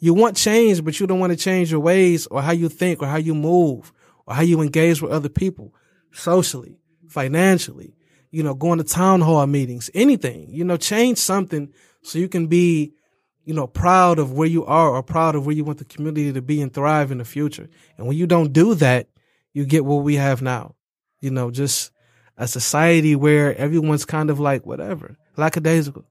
[0.00, 3.02] You want change, but you don't want to change your ways or how you think
[3.02, 3.92] or how you move
[4.26, 5.74] or how you engage with other people
[6.12, 7.94] socially, financially,
[8.30, 12.46] you know, going to town hall meetings, anything, you know, change something so you can
[12.46, 12.92] be,
[13.44, 16.32] you know, proud of where you are or proud of where you want the community
[16.32, 17.68] to be and thrive in the future.
[17.98, 19.08] And when you don't do that,
[19.52, 20.74] you get what we have now,
[21.20, 21.90] you know, just
[22.38, 26.04] a society where everyone's kind of like whatever, lackadaisical,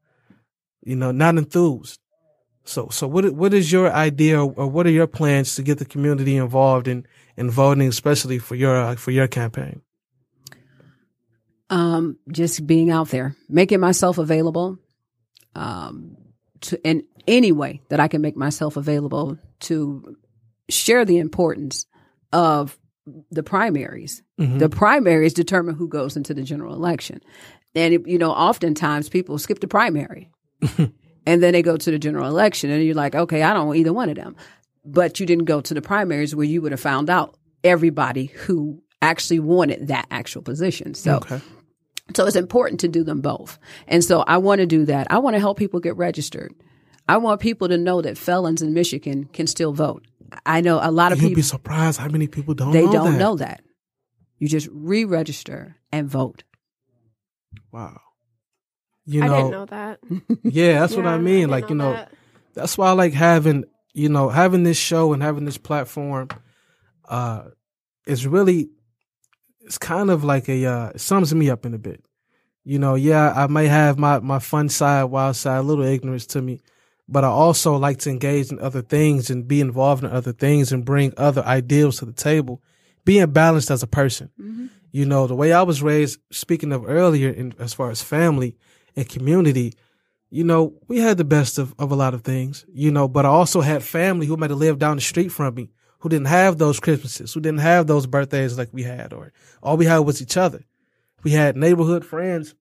[0.84, 2.00] you know, not enthused.
[2.64, 5.86] So, so what, what is your idea or what are your plans to get the
[5.86, 7.08] community involved in,
[7.42, 9.82] in voting, especially for your, uh, for your campaign?
[11.72, 14.78] um, just being out there, making myself available,
[15.56, 16.18] um,
[16.60, 20.18] to in any way that I can make myself available to
[20.70, 21.86] share the importance
[22.34, 22.78] of
[23.32, 24.22] the primaries.
[24.40, 24.60] Mm-hmm.
[24.60, 27.22] The primaries determine who goes into the general election,
[27.74, 30.30] and it, you know, oftentimes people skip the primary,
[30.78, 33.80] and then they go to the general election, and you're like, okay, I don't want
[33.80, 34.36] either one of them,
[34.84, 38.82] but you didn't go to the primaries where you would have found out everybody who
[39.02, 40.94] actually wanted that actual position.
[40.94, 41.18] So.
[41.18, 41.42] Okay.
[42.16, 43.58] So it's important to do them both.
[43.88, 45.08] And so I want to do that.
[45.10, 46.54] I want to help people get registered.
[47.08, 50.06] I want people to know that felons in Michigan can still vote.
[50.46, 52.92] I know a lot of You'd people be surprised how many people don't they know
[52.92, 53.18] don't that.
[53.20, 53.64] know that.
[54.40, 56.44] You just re-register and vote.
[57.72, 58.00] Wow.
[59.06, 60.00] You I know, didn't know that.
[60.44, 61.40] yeah, that's what I mean.
[61.42, 62.12] didn't like, you know, that.
[62.54, 66.30] that's why I like having, you know, having this show and having this platform,
[67.10, 67.44] uh,
[68.06, 68.70] is really,
[69.62, 72.04] it's kind of like a, uh, it sums me up in a bit.
[72.64, 76.26] You know, yeah, I may have my, my fun side, wild side, a little ignorance
[76.28, 76.62] to me,
[77.08, 80.72] but I also like to engage in other things and be involved in other things
[80.72, 82.62] and bring other ideals to the table.
[83.04, 84.30] Being balanced as a person.
[84.92, 88.58] You know, the way I was raised, speaking of earlier, in, as far as family
[88.96, 89.74] and community,
[90.34, 93.26] you know, we had the best of, of a lot of things, you know, but
[93.26, 95.70] I also had family who might have lived down the street from me,
[96.00, 99.76] who didn't have those Christmases, who didn't have those birthdays like we had, or all
[99.76, 100.64] we had was each other.
[101.22, 102.56] We had neighborhood friends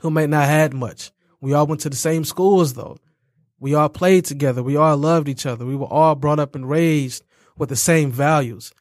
[0.00, 1.10] who might not had much.
[1.40, 2.96] We all went to the same schools though.
[3.58, 4.62] We all played together.
[4.62, 5.66] We all loved each other.
[5.66, 7.24] We were all brought up and raised
[7.56, 8.72] with the same values.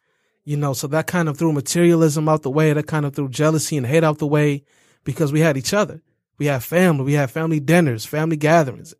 [0.46, 2.72] You know, so that kind of threw materialism out the way.
[2.74, 4.64] That kind of threw jealousy and hate out the way
[5.04, 6.04] because we had each other.
[6.38, 7.06] We had family.
[7.06, 8.94] We had family dinners, family gatherings.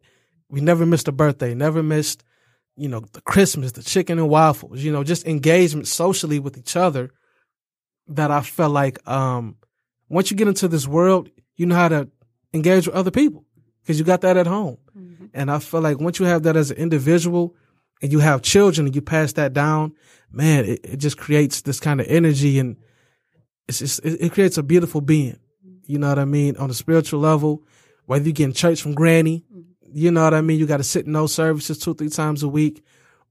[0.50, 2.24] We never missed a birthday, never missed,
[2.76, 6.76] you know, the Christmas, the chicken and waffles, you know, just engagement socially with each
[6.76, 7.12] other
[8.08, 9.58] that I felt like, um,
[10.10, 12.10] once you get into this world, you know how to
[12.54, 13.44] engage with other people
[13.82, 14.78] because you got that at home.
[15.34, 17.56] And I feel like once you have that as an individual
[18.02, 19.94] and you have children and you pass that down,
[20.32, 22.78] man, it, it just creates this kind of energy and
[23.68, 25.40] it's just, it, it creates a beautiful being.
[25.88, 26.58] You know what I mean?
[26.58, 27.64] On a spiritual level,
[28.06, 29.46] whether you get in church from granny,
[29.92, 30.60] you know what I mean?
[30.60, 32.84] You got to sit in those services two, three times a week,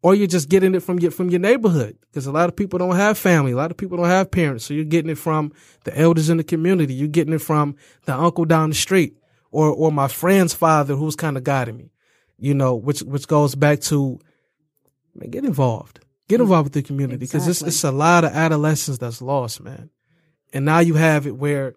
[0.02, 1.98] or you're just getting it from your, from your neighborhood.
[2.14, 3.52] Cause a lot of people don't have family.
[3.52, 4.64] A lot of people don't have parents.
[4.64, 5.52] So you're getting it from
[5.84, 6.94] the elders in the community.
[6.94, 9.16] You're getting it from the uncle down the street
[9.50, 11.90] or, or my friend's father who's kind of guiding me,
[12.38, 14.18] you know, which, which goes back to,
[15.14, 16.00] man, get involved.
[16.28, 16.42] Get mm-hmm.
[16.42, 19.90] involved with the community because it's, it's a lot of adolescence that's lost, man.
[20.52, 21.74] And now you have it where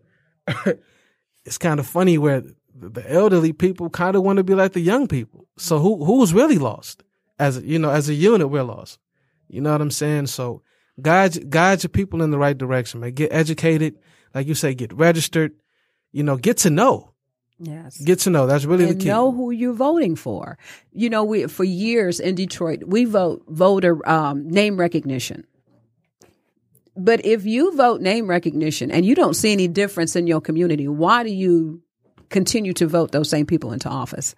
[1.45, 2.43] it's kind of funny where
[2.75, 5.47] the elderly people kind of want to be like the young people.
[5.57, 7.03] So who who's really lost?
[7.37, 8.99] As a, you know, as a unit, we're lost.
[9.47, 10.27] You know what I'm saying?
[10.27, 10.61] So
[11.01, 13.11] guide guide your people in the right direction, man.
[13.11, 13.95] Get educated,
[14.33, 15.53] like you say, get registered.
[16.11, 17.13] You know, get to know.
[17.59, 17.99] Yes.
[18.01, 18.47] Get to know.
[18.47, 19.09] That's really and the key.
[19.09, 20.57] know who you're voting for.
[20.93, 25.45] You know, we for years in Detroit, we vote voter um, name recognition.
[26.99, 30.87] But if you vote name recognition and you don't see any difference in your community,
[30.87, 31.81] why do you
[32.29, 34.35] continue to vote those same people into office?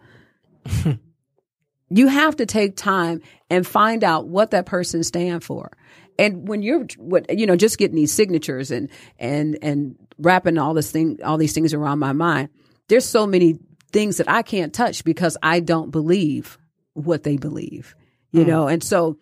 [1.90, 5.72] you have to take time and find out what that person stands for.
[6.20, 10.76] And when you're what you know, just getting these signatures and and and wrapping all
[10.76, 12.50] this thing all these things around my mind,
[12.90, 13.58] there's so many
[13.92, 16.60] things that I can't touch because I don't believe
[16.94, 17.96] what they believe.
[18.32, 18.50] You hmm.
[18.50, 19.18] know, and so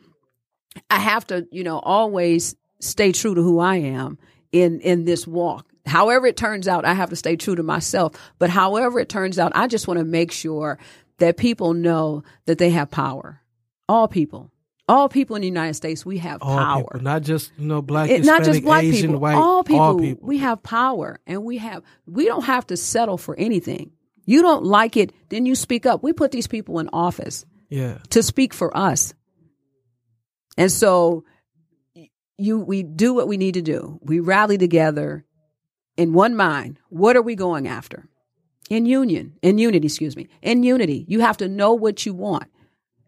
[0.90, 4.18] I have to, you know, always stay true to who I am
[4.52, 5.66] in in this walk.
[5.86, 8.14] However it turns out, I have to stay true to myself.
[8.38, 10.78] But however it turns out, I just want to make sure
[11.18, 13.42] that people know that they have power.
[13.88, 14.52] All people.
[14.88, 16.84] All people in the United States, we have all power.
[16.84, 19.82] people, not just you know black, It- not just black Asian, people, white, all people,
[19.82, 20.28] all people.
[20.28, 21.84] We have power, and we have.
[22.08, 23.92] We don't have to settle for anything.
[24.26, 26.02] You don't like it, then you speak up.
[26.02, 29.14] We put these people in office yeah, to speak for us,
[30.58, 31.24] and so
[32.40, 34.00] you we do what we need to do.
[34.02, 35.26] We rally together
[35.98, 36.80] in one mind.
[36.90, 38.08] What are we going after?
[38.70, 39.88] In union, in unity.
[39.88, 41.06] Excuse me, in unity.
[41.08, 42.48] You have to know what you want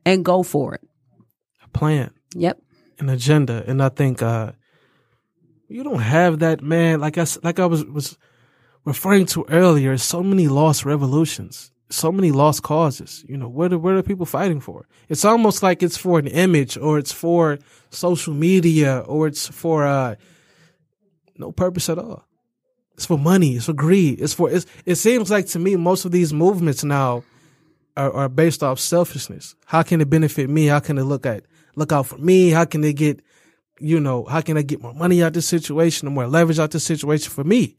[0.06, 0.82] and go for it.
[1.64, 2.12] a plan.
[2.36, 2.62] Yep.
[3.00, 4.54] an agenda, and I think uh,
[5.68, 7.00] you don't have that, man.
[7.00, 8.18] Like I like I was was
[8.86, 13.24] referring to earlier, so many lost revolutions, so many lost causes.
[13.28, 14.88] You know, what are what are people fighting for?
[15.10, 19.86] It's almost like it's for an image, or it's for social media, or it's for
[19.86, 20.16] uh,
[21.38, 22.26] no purpose at all.
[22.96, 23.56] It's for money.
[23.56, 24.22] It's for greed.
[24.22, 24.50] It's for.
[24.50, 27.24] It's, it seems like to me most of these movements now
[27.98, 29.56] are, are based off selfishness.
[29.66, 30.68] How can it benefit me?
[30.68, 32.50] How can it look at look out for me?
[32.50, 33.22] How can they get,
[33.80, 36.60] you know, how can I get more money out of this situation or more leverage
[36.60, 37.76] out this situation for me?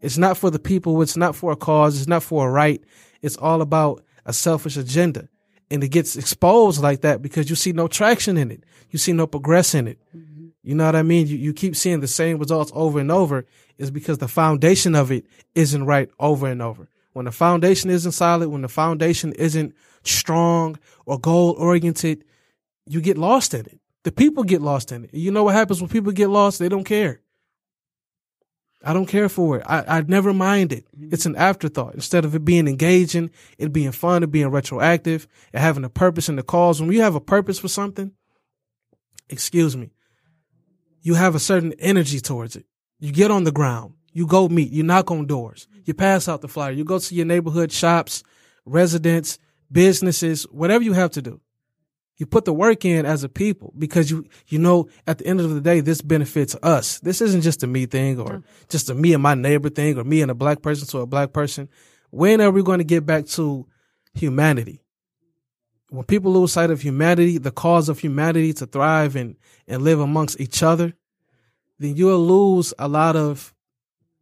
[0.00, 1.00] It's not for the people.
[1.02, 1.98] It's not for a cause.
[1.98, 2.82] It's not for a right.
[3.22, 5.28] It's all about a selfish agenda.
[5.70, 8.64] And it gets exposed like that because you see no traction in it.
[8.90, 9.98] You see no progress in it.
[10.14, 10.46] Mm-hmm.
[10.62, 11.26] You know what I mean?
[11.26, 13.46] You, you keep seeing the same results over and over
[13.78, 16.88] is because the foundation of it isn't right over and over.
[17.12, 22.24] When the foundation isn't solid, when the foundation isn't strong or goal oriented,
[22.86, 23.78] you get lost in it.
[24.04, 25.14] The people get lost in it.
[25.14, 26.58] You know what happens when people get lost?
[26.58, 27.20] They don't care.
[28.84, 29.64] I don't care for it.
[29.66, 30.86] I, I never mind it.
[30.96, 31.08] Mm-hmm.
[31.12, 31.94] It's an afterthought.
[31.94, 36.28] Instead of it being engaging, it being fun, it being retroactive, it having a purpose
[36.28, 36.80] and a cause.
[36.80, 38.12] When you have a purpose for something,
[39.30, 39.90] excuse me,
[41.00, 42.66] you have a certain energy towards it.
[43.00, 46.42] You get on the ground, you go meet, you knock on doors, you pass out
[46.42, 48.22] the flyer, you go to your neighborhood shops,
[48.64, 49.38] residents,
[49.72, 51.40] businesses, whatever you have to do.
[52.16, 55.40] You put the work in as a people because you you know at the end
[55.40, 57.00] of the day this benefits us.
[57.00, 60.04] This isn't just a me thing or just a me and my neighbor thing or
[60.04, 61.68] me and a black person to a black person.
[62.10, 63.66] When are we going to get back to
[64.14, 64.84] humanity?
[65.94, 69.36] when people lose sight of humanity, the cause of humanity to thrive and,
[69.68, 70.92] and live amongst each other,
[71.78, 73.54] then you'll lose a lot of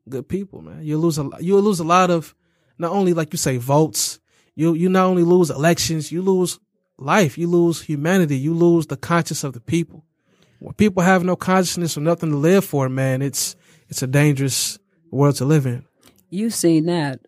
[0.09, 0.81] good people, man.
[0.83, 2.35] You'll lose a you'll lose a lot of
[2.79, 4.21] not only like you say votes.
[4.55, 6.59] You you not only lose elections, you lose
[7.03, 10.05] life, you lose humanity, you lose the conscience of the people.
[10.59, 13.57] When people have no consciousness or nothing to live for, man, it's
[13.89, 14.79] it's a dangerous
[15.11, 15.85] world to live in.
[16.31, 17.21] You've seen that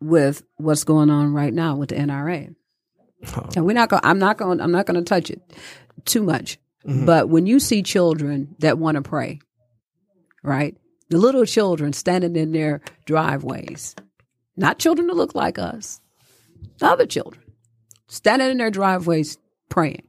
[0.00, 2.54] with what's going on right now with the NRA.
[3.56, 4.02] And we're not going.
[4.04, 4.60] I'm not going.
[4.60, 5.40] I'm not going to touch it
[6.04, 6.58] too much.
[6.86, 7.06] Mm-hmm.
[7.06, 9.40] But when you see children that want to pray,
[10.42, 10.76] right?
[11.10, 13.96] The little children standing in their driveways,
[14.56, 16.00] not children that look like us,
[16.80, 17.42] other children
[18.08, 19.38] standing in their driveways
[19.68, 20.02] praying.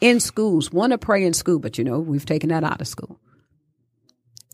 [0.00, 2.88] In schools, want to pray in school, but you know we've taken that out of
[2.88, 3.20] school.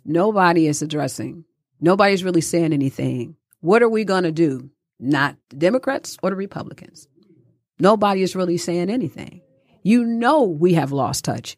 [0.04, 1.44] Nobody is addressing.
[1.80, 3.36] Nobody's really saying anything.
[3.60, 4.70] What are we going to do?
[4.98, 7.08] Not the Democrats or the Republicans.
[7.78, 9.40] Nobody is really saying anything.
[9.82, 11.56] You know we have lost touch.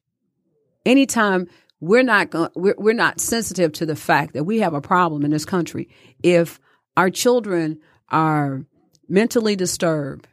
[0.87, 1.49] Anytime
[1.81, 5.25] we're not go- we're, we're not sensitive to the fact that we have a problem
[5.25, 5.89] in this country.
[6.23, 6.61] If
[6.97, 8.65] our children are
[9.09, 10.29] mentally disturbed,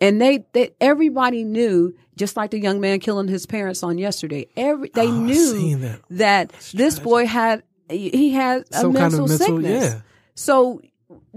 [0.00, 4.46] and they, they everybody knew, just like the young man killing his parents on yesterday.
[4.56, 6.00] Every they Oh, knew that.
[6.10, 9.84] that this boy had he had a Some kind mental, of mental- sickness.
[9.94, 10.00] yeah.
[10.34, 10.80] So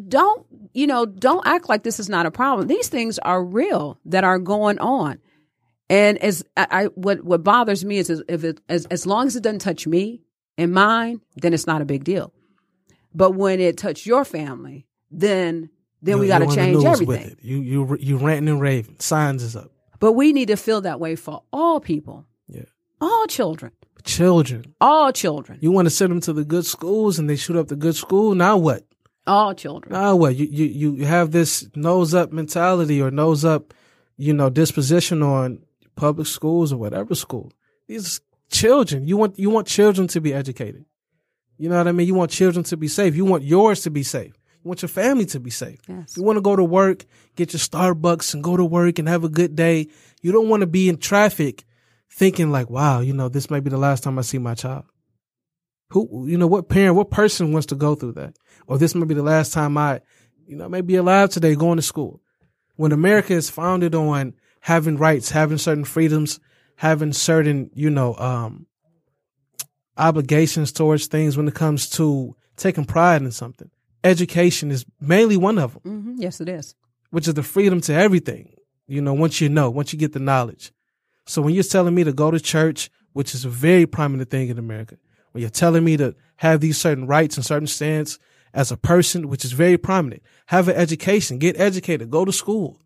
[0.07, 1.05] don't you know?
[1.05, 2.67] Don't act like this is not a problem.
[2.67, 5.19] These things are real that are going on.
[5.89, 9.27] And as I, I what what bothers me is, is if it as as long
[9.27, 10.21] as it doesn't touch me
[10.57, 12.33] and mine, then it's not a big deal.
[13.13, 15.69] But when it touch your family, then
[16.01, 17.07] then we got to you change everything.
[17.07, 17.37] With it.
[17.41, 18.95] You you you ranting and raving.
[18.99, 19.71] Signs is up.
[19.99, 22.63] But we need to feel that way for all people, Yeah.
[22.99, 23.71] all children,
[24.03, 24.73] Children.
[24.81, 27.67] all children, You want to send them to the good schools and they shoot up
[27.67, 28.33] the good school.
[28.35, 28.83] Now what?
[29.27, 29.93] all children.
[29.93, 30.35] Now what?
[30.35, 33.73] You you you have this nose up mentality or nose up,
[34.17, 35.59] you know, disposition on
[35.95, 37.51] public schools or whatever school.
[37.87, 39.07] These children.
[39.07, 40.85] You want you want children to be educated.
[41.59, 42.07] You know what I mean?
[42.07, 43.15] You want children to be safe.
[43.15, 44.33] You want yours to be safe.
[44.63, 45.79] Want your family to be safe.
[45.87, 46.15] Yes.
[46.15, 47.05] You want to go to work,
[47.35, 49.87] get your Starbucks and go to work and have a good day.
[50.21, 51.63] You don't want to be in traffic
[52.11, 54.83] thinking like, wow, you know, this might be the last time I see my child.
[55.89, 58.35] Who, you know, what parent, what person wants to go through that?
[58.67, 60.01] Or this might be the last time I,
[60.45, 62.21] you know, may be alive today going to school.
[62.75, 66.39] When America is founded on having rights, having certain freedoms,
[66.75, 68.67] having certain, you know, um,
[69.97, 73.69] obligations towards things when it comes to taking pride in something.
[74.03, 76.75] Education is mainly one of them hmm Yes, it is.
[77.11, 78.53] which is the freedom to everything.
[78.87, 80.71] You know, once you know, once you get the knowledge.
[81.25, 84.49] So when you're telling me to go to church, which is a very prominent thing
[84.49, 84.97] in America,
[85.31, 88.19] when you're telling me to have these certain rights and certain stands
[88.53, 92.79] as a person, which is very prominent, have an education, get educated, go to school.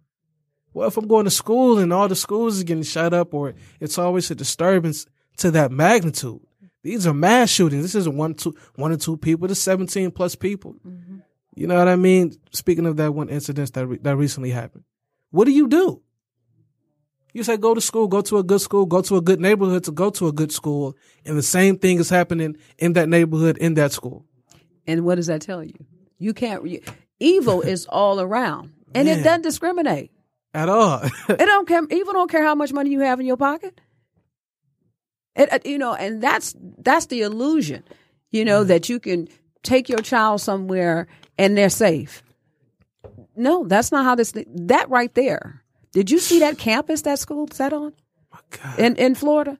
[0.73, 3.53] Well, if I'm going to school and all the schools is getting shut up or
[3.79, 5.07] it's always a disturbance
[5.37, 6.41] to that magnitude,
[6.85, 7.81] these are mass shootings.
[7.81, 9.47] This isn't one, two, one or two people.
[9.47, 10.75] This is 17 plus people.
[10.87, 11.17] Mm-hmm.
[11.55, 12.37] You know what I mean?
[12.51, 14.83] Speaking of that one incident that re- that recently happened,
[15.31, 16.03] what do you do?
[17.33, 19.83] You say go to school, go to a good school, go to a good neighborhood
[19.85, 23.57] to go to a good school, and the same thing is happening in that neighborhood
[23.57, 24.23] in that school.
[24.85, 25.73] And what does that tell you?
[26.19, 26.67] You can't.
[26.67, 26.81] You,
[27.19, 30.11] evil is all around, and it doesn't discriminate.
[30.53, 31.01] At all.
[31.29, 31.81] It don't care.
[31.89, 33.81] Evil don't care how much money you have in your pocket.
[35.35, 37.83] It, it- uh, you know, and that's that's the illusion.
[38.31, 38.69] You know mm-hmm.
[38.69, 39.27] that you can
[39.63, 41.07] take your child somewhere
[41.37, 42.23] and they're safe.
[43.35, 44.33] No, that's not how this.
[44.47, 45.61] That right there.
[45.91, 47.93] Did you see that campus that school sat on
[48.31, 49.59] My God, in in Florida?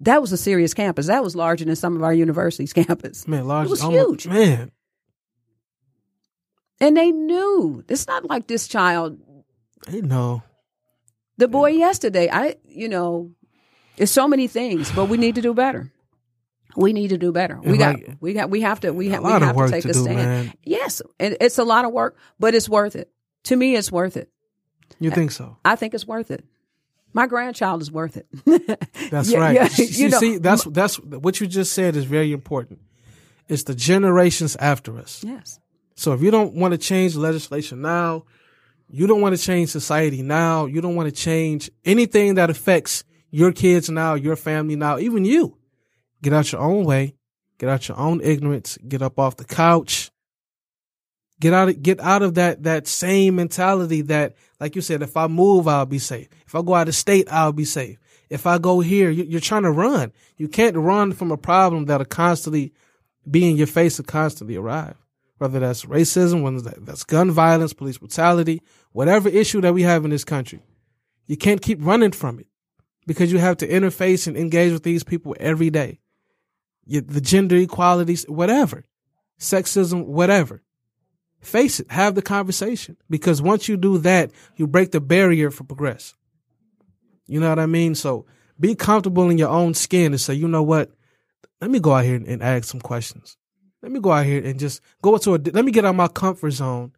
[0.00, 1.06] That was a serious campus.
[1.06, 3.26] That was larger than some of our universities' campus.
[3.26, 3.66] man, large.
[3.66, 4.26] It was huge.
[4.26, 4.70] Man,
[6.80, 7.82] And they knew.
[7.88, 9.18] It's not like this child
[9.86, 10.42] they know.
[11.38, 13.32] The boy yesterday, I, you know,
[13.96, 15.90] it's so many things, but we need to do better.
[16.76, 17.58] We need to do better.
[17.62, 19.90] We got, like- we got, we have to, we, ha- we have to take to
[19.90, 20.16] a do, stand.
[20.16, 20.52] man.
[20.62, 23.10] Yes, and it's a lot of work, but it's worth it.
[23.44, 24.28] To me, it's worth it.
[25.00, 25.56] You think so?
[25.64, 26.44] I think it's worth it.
[27.14, 28.26] My grandchild is worth it.
[29.10, 29.54] That's Yeah, right.
[29.54, 32.80] yeah, you you know, see, that's that's what you just said is very important.
[33.48, 35.24] It's the generations after us.
[35.26, 35.58] yes,
[35.94, 38.24] So if you don't want to change legislation now,
[38.90, 43.04] you don't want to change society now, you don't want to change anything that affects
[43.30, 45.56] your kids now, your family now, even you.
[46.22, 47.14] Get out your own way,
[47.58, 50.10] get out your own ignorance, get up off the couch.
[51.38, 55.18] Get out of, get out of that that same mentality that like you said if
[55.18, 56.28] I move I'll be safe.
[56.46, 57.98] If I go out of state I'll be safe.
[58.30, 60.12] If I go here, you- you're trying to run.
[60.38, 62.72] You can't run from a problem that'll constantly
[63.30, 64.96] be in your face and constantly arrive
[65.38, 68.62] whether that's racism, whether that's gun violence, police brutality,
[68.92, 70.62] whatever issue that we have in this country.
[71.26, 72.46] You can't keep running from it
[73.06, 76.00] because you have to interface and engage with these people every day.
[76.86, 78.84] The gender equalities, whatever,
[79.38, 80.62] sexism, whatever.
[81.40, 81.90] Face it.
[81.90, 86.14] Have the conversation because once you do that, you break the barrier for progress.
[87.26, 87.94] You know what I mean?
[87.94, 88.26] So
[88.58, 90.90] be comfortable in your own skin and say, you know what?
[91.60, 93.36] Let me go out here and, and ask some questions.
[93.82, 96.08] Let me go out here and just go into a, let me get out my
[96.08, 96.92] comfort zone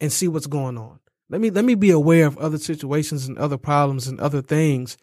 [0.00, 1.00] and see what's going on.
[1.28, 4.96] Let me, let me be aware of other situations and other problems and other things.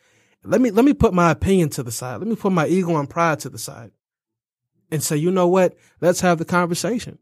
[0.44, 2.18] Let me, let me put my opinion to the side.
[2.18, 3.92] Let me put my ego and pride to the side
[4.92, 5.76] and say, you know what?
[6.00, 7.20] Let's have the conversation.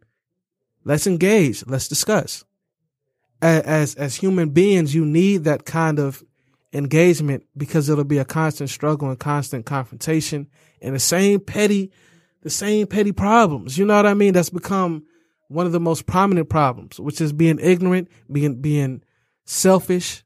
[0.83, 1.65] Let's engage.
[1.65, 2.45] Let's discuss.
[3.41, 6.23] As, as human beings, you need that kind of
[6.73, 10.47] engagement because it'll be a constant struggle and constant confrontation
[10.81, 11.91] and the same petty,
[12.41, 13.77] the same petty problems.
[13.77, 14.33] You know what I mean?
[14.33, 15.05] That's become
[15.47, 19.03] one of the most prominent problems, which is being ignorant, being, being
[19.45, 20.23] selfish,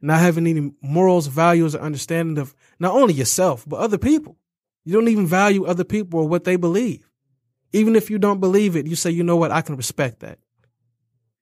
[0.00, 4.36] not having any morals, values, or understanding of not only yourself, but other people.
[4.84, 7.10] You don't even value other people or what they believe.
[7.72, 9.50] Even if you don't believe it, you say, you know what?
[9.50, 10.38] I can respect that.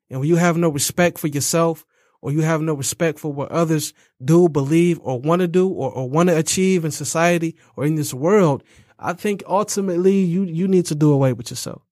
[0.09, 1.85] And when you have no respect for yourself
[2.23, 3.93] or you have no respect for what others
[4.25, 7.97] do, believe, or want to do or, or want to achieve in society or in
[7.97, 8.63] this world,
[8.99, 11.83] I think ultimately you, you need to do away with yourself.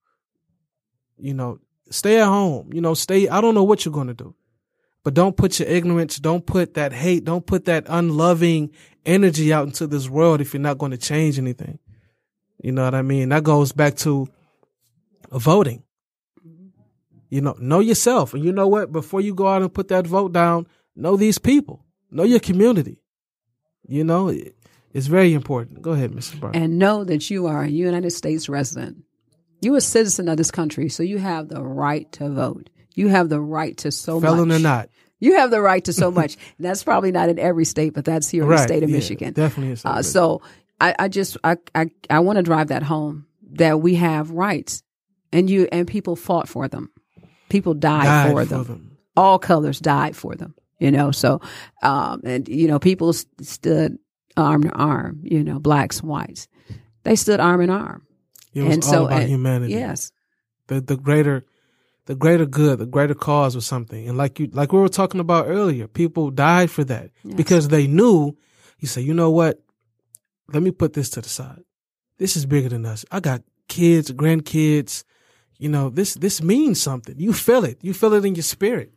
[1.19, 1.59] You know,
[1.91, 4.35] stay at home, you know, stay, I don't know what you're going to do,
[5.05, 8.71] but don't put your ignorance, don't put that hate, don't put that unloving
[9.05, 11.79] energy out into this world if you're not going to change anything.
[12.63, 13.31] You know what I mean?
[13.31, 14.29] That goes back to
[15.31, 15.83] voting.
[17.29, 18.35] You know, know yourself.
[18.35, 18.93] And you know what?
[18.93, 23.01] Before you go out and put that vote down, know these people, know your community.
[23.89, 24.33] You know,
[24.93, 25.83] it's very important.
[25.83, 26.39] Go ahead, Mrs.
[26.39, 26.55] Brown.
[26.55, 29.03] And know that you are a United States resident.
[29.61, 32.69] You're a citizen of this country, so you have the right to vote.
[32.95, 34.57] You have the right to so Felon much.
[34.59, 34.89] or not.
[35.19, 36.35] You have the right to so much.
[36.59, 38.97] And that's probably not in every state, but that's here in the state of yeah,
[38.97, 39.33] Michigan.
[39.33, 39.77] definitely.
[39.85, 40.43] Uh, so
[40.81, 44.83] I, I just I I, I want to drive that home that we have rights,
[45.33, 46.91] and you and people fought for them.
[47.49, 48.65] People died, Died for, for them.
[48.65, 48.97] them.
[49.17, 50.55] All colors died for them.
[50.81, 51.41] You know, so
[51.83, 53.99] um, and you know people st- stood
[54.37, 55.21] arm to arm.
[55.23, 56.49] You know, blacks, whites,
[57.05, 58.05] they stood arm in arm.
[58.55, 59.75] It was and all so about and- humanity.
[59.75, 60.11] Yes,
[60.67, 61.45] the the greater
[62.07, 64.09] the greater good, the greater cause or something.
[64.09, 67.87] And like you like we were talking about earlier, people died for that because they
[67.87, 68.37] knew
[68.79, 69.63] you say, you know what?
[70.53, 71.63] Let me put this to the side.
[72.19, 73.05] This is bigger than us.
[73.11, 75.05] I got kids, grandkids.
[75.59, 77.15] You know, this this means something.
[77.19, 77.79] You feel it.
[77.83, 78.93] You feel it in your spirit.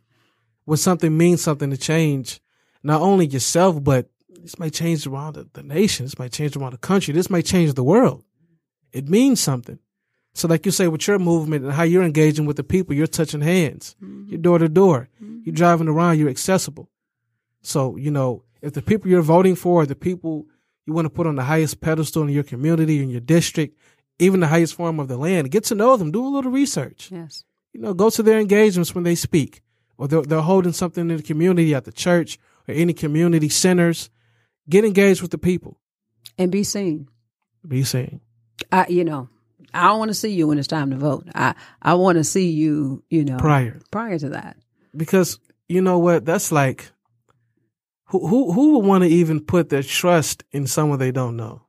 [0.64, 2.40] When something means something to change
[2.82, 6.06] not only yourself, but this might change around the, the nation.
[6.06, 7.14] This might change around the country.
[7.14, 8.24] This might change the world.
[8.92, 9.78] It means something.
[10.36, 13.06] So, like you say, with your movement and how you're engaging with the people, you're
[13.06, 14.28] touching hands, mm-hmm.
[14.28, 15.40] you're door to door, mm-hmm.
[15.44, 16.90] you're driving around, you're accessible.
[17.62, 20.44] So, you know, if the people you're voting for are the people
[20.84, 23.78] you want to put on the highest pedestal in your community, in your district,
[24.18, 27.10] even the highest form of the land, get to know them, do a little research.
[27.10, 27.44] yes.
[27.72, 29.62] You know, go to their engagements when they speak,
[29.96, 34.10] or they're, they're holding something in the community at the church or any community centers.
[34.68, 35.80] Get engaged with the people.
[36.36, 37.08] And be seen.
[37.66, 38.20] Be seen.
[38.70, 39.30] I, you know,
[39.74, 41.28] I don't want to see you when it's time to vote.
[41.34, 43.78] I, I want to see you, you know, Prior.
[43.90, 44.56] prior to that.
[44.96, 45.38] because
[45.68, 46.90] you know what that's like
[48.06, 51.62] who who who would want to even put their trust in someone they don't know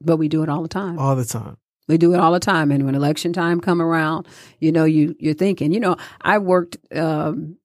[0.00, 0.98] But we do it all the time.
[0.98, 1.56] all the time
[1.88, 2.70] We do it all the time.
[2.72, 4.26] And when election time come around,
[4.60, 7.56] you know, you, you're thinking, you know, I worked, um,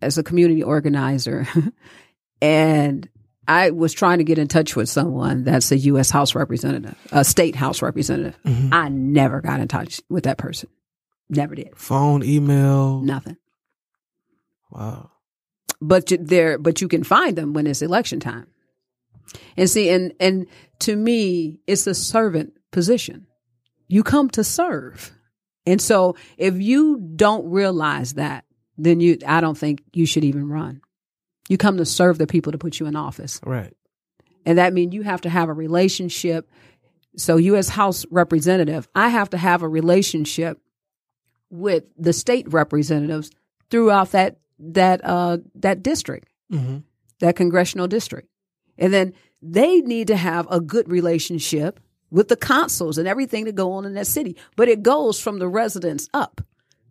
[0.00, 1.46] as a community organizer
[2.42, 3.08] and
[3.48, 6.10] I was trying to get in touch with someone that's a U.S.
[6.10, 8.38] House representative, a state House representative.
[8.44, 8.72] Mm-hmm.
[8.72, 10.68] I never got in touch with that person.
[11.30, 11.76] Never did.
[11.76, 13.36] phone email Nothing.
[14.70, 15.10] wow
[15.80, 18.46] but you, there, but you can find them when it's election time.
[19.56, 20.46] And see, and and
[20.80, 23.26] to me, it's a servant position.
[23.86, 25.12] You come to serve,
[25.66, 28.44] and so if you don't realize that,
[28.78, 30.80] then you, I don't think you should even run.
[31.48, 33.74] You come to serve the people to put you in office, right
[34.48, 36.50] and that means you have to have a relationship.
[37.18, 40.58] So, you as House representative, I have to have a relationship
[41.50, 43.30] with the state representatives
[43.68, 46.78] throughout that that uh that district, mm-hmm.
[47.20, 48.28] that congressional district.
[48.78, 51.78] And then they need to have a good relationship
[52.10, 54.34] with the consuls and everything that go on in that city.
[54.56, 56.40] But it goes from the residents up.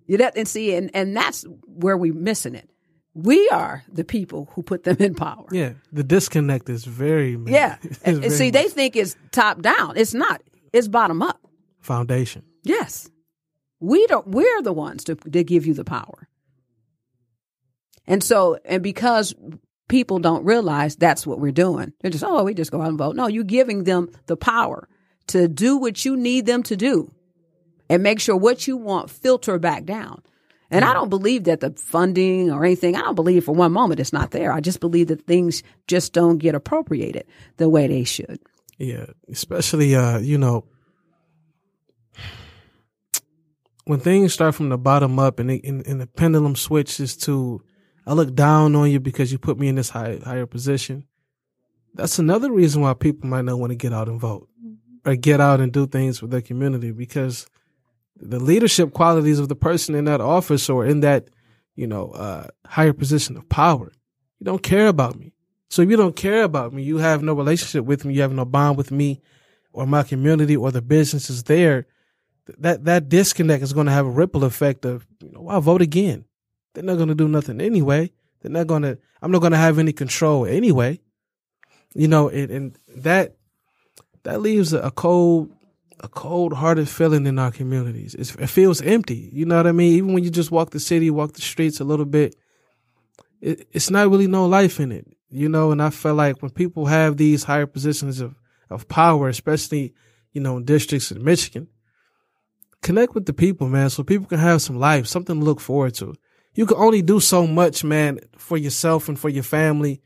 [0.06, 2.70] You know, and see, and, and that's where we're missing it.
[3.18, 5.46] We are the people who put them in power.
[5.52, 7.78] yeah the disconnect is very Yeah.
[7.84, 9.98] it's And, very see, they think it's top down.
[9.98, 10.42] It's not.
[10.72, 11.40] It's bottom up.
[11.80, 13.10] foundation Yes.
[13.80, 16.28] We don't we're the ones to, to give you the power.
[18.06, 19.34] And so and because
[19.88, 21.94] people don't realize that's what we're doing.
[22.02, 23.16] They're just, oh, we just go out and vote.
[23.16, 24.88] No, you're giving them the power
[25.28, 27.12] to do what you need them to do
[27.90, 30.22] and make sure what you want filter back down.
[30.70, 34.00] And I don't believe that the funding or anything, I don't believe for one moment
[34.00, 34.52] it's not there.
[34.52, 38.40] I just believe that things just don't get appropriated the way they should.
[38.78, 40.66] Yeah, especially uh, you know,
[43.86, 47.62] when things start from the bottom up and, and, and the pendulum switches to
[48.08, 51.06] I look down on you because you put me in this high, higher position.
[51.94, 54.48] That's another reason why people might not want to get out and vote
[55.06, 57.48] or get out and do things for their community because
[58.20, 61.30] the leadership qualities of the person in that office or in that,
[61.76, 63.92] you know, uh, higher position of power.
[64.40, 65.34] You don't care about me.
[65.70, 68.32] So if you don't care about me, you have no relationship with me, you have
[68.32, 69.22] no bond with me
[69.74, 71.86] or my community or the businesses there,
[72.58, 75.82] that, that disconnect is going to have a ripple effect of, you know, I'll vote
[75.82, 76.26] again.
[76.74, 78.12] They're not going to do nothing anyway.
[78.42, 81.02] They're not going to, I'm not going to have any control anyway.
[81.94, 83.36] You know, and, and that,
[84.24, 85.52] that leaves a cold
[86.00, 88.16] a cold hearted feeling in our communities.
[88.16, 89.30] It's, it feels empty.
[89.34, 89.94] You know what I mean?
[89.94, 92.36] Even when you just walk the city, walk the streets a little bit,
[93.42, 95.08] it, it's not really no life in it.
[95.30, 98.36] You know, and I feel like when people have these higher positions of,
[98.70, 99.94] of power, especially,
[100.32, 101.68] you know, in districts in Michigan,
[102.82, 105.96] connect with the people, man, so people can have some life, something to look forward
[105.96, 106.16] to.
[106.54, 110.02] You can only do so much, man, for yourself and for your family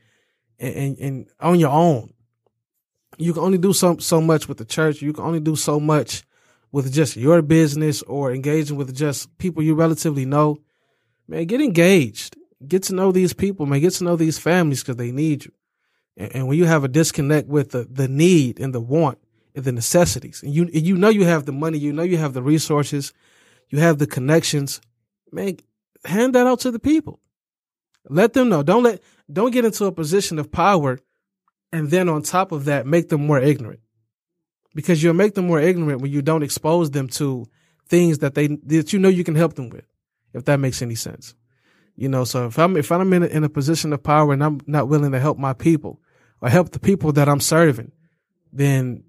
[0.58, 2.12] and, and, and on your own
[3.18, 5.02] you can only do so so much with the church.
[5.02, 6.22] You can only do so much
[6.70, 10.58] with just your business or engaging with just people you relatively know.
[11.28, 12.36] Man, get engaged.
[12.66, 13.80] Get to know these people, man.
[13.80, 15.52] Get to know these families because they need you.
[16.16, 19.18] And, and, when you have a disconnect with the, the need and the want
[19.54, 22.34] and the necessities, and you you know you have the money, you know you have
[22.34, 23.12] the resources,
[23.70, 24.80] you have the connections,
[25.32, 25.56] man,
[26.04, 27.18] hand that out to the people.
[28.08, 28.62] Let them know.
[28.62, 29.00] Don't let
[29.32, 30.98] don't get into a position of power
[31.72, 33.80] and then on top of that, make them more ignorant.
[34.74, 37.46] Because you'll make them more ignorant when you don't expose them to
[37.88, 39.84] things that they that you know you can help them with,
[40.32, 41.34] if that makes any sense.
[41.94, 44.42] You know, so if I'm if I'm in a, in a position of power and
[44.42, 46.00] I'm not willing to help my people
[46.40, 47.92] or help the people that I'm serving,
[48.52, 49.04] then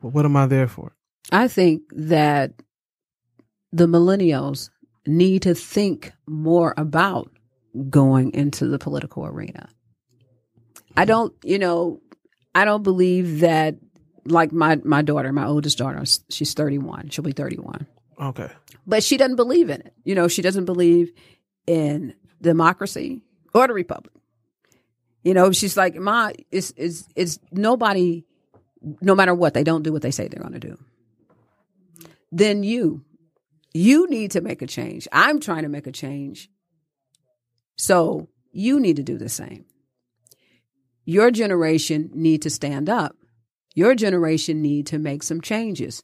[0.00, 0.94] what am I there for?
[1.30, 2.52] I think that
[3.70, 4.70] the millennials
[5.06, 7.30] need to think more about
[7.88, 9.68] going into the political arena.
[10.96, 12.00] I don't, you know,
[12.54, 13.76] I don't believe that
[14.24, 17.10] like my my daughter, my oldest daughter, she's 31.
[17.10, 17.86] She'll be 31.
[18.20, 18.48] Okay.
[18.86, 19.94] But she doesn't believe in it.
[20.04, 21.12] You know, she doesn't believe
[21.66, 23.22] in democracy
[23.54, 24.14] or the republic.
[25.22, 28.24] You know, she's like, "Ma, it's it's it's nobody
[29.02, 30.78] no matter what, they don't do what they say they're going to do."
[32.32, 33.04] Then you
[33.72, 35.06] you need to make a change.
[35.12, 36.50] I'm trying to make a change.
[37.76, 39.64] So, you need to do the same.
[41.04, 43.16] Your generation need to stand up.
[43.74, 46.02] Your generation need to make some changes.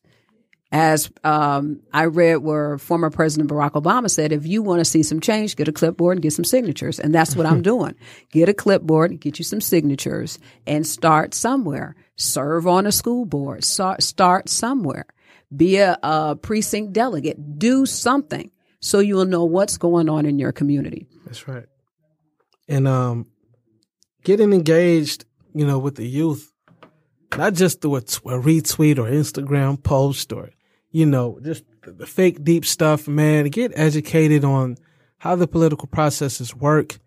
[0.73, 5.03] As um, I read where former President Barack Obama said, if you want to see
[5.03, 6.99] some change, get a clipboard and get some signatures.
[6.99, 7.95] And that's what I'm doing.
[8.33, 11.95] Get a clipboard, get you some signatures, and start somewhere.
[12.17, 13.63] Serve on a school board.
[13.63, 15.07] Start, start somewhere.
[15.55, 17.59] Be a, a precinct delegate.
[17.59, 21.07] Do something so you will know what's going on in your community.
[21.25, 21.67] That's right.
[22.69, 23.27] And um,
[24.27, 25.25] getting engaged,
[25.55, 26.53] you know, with the youth,
[27.37, 30.51] not just through a, t- a retweet or Instagram post or,
[30.91, 33.47] you know, just the, the fake deep stuff, man.
[33.47, 34.79] Get educated on
[35.19, 36.99] how the political processes work.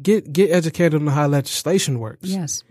[0.00, 2.28] Get get educated on how legislation works.
[2.28, 2.62] Yes.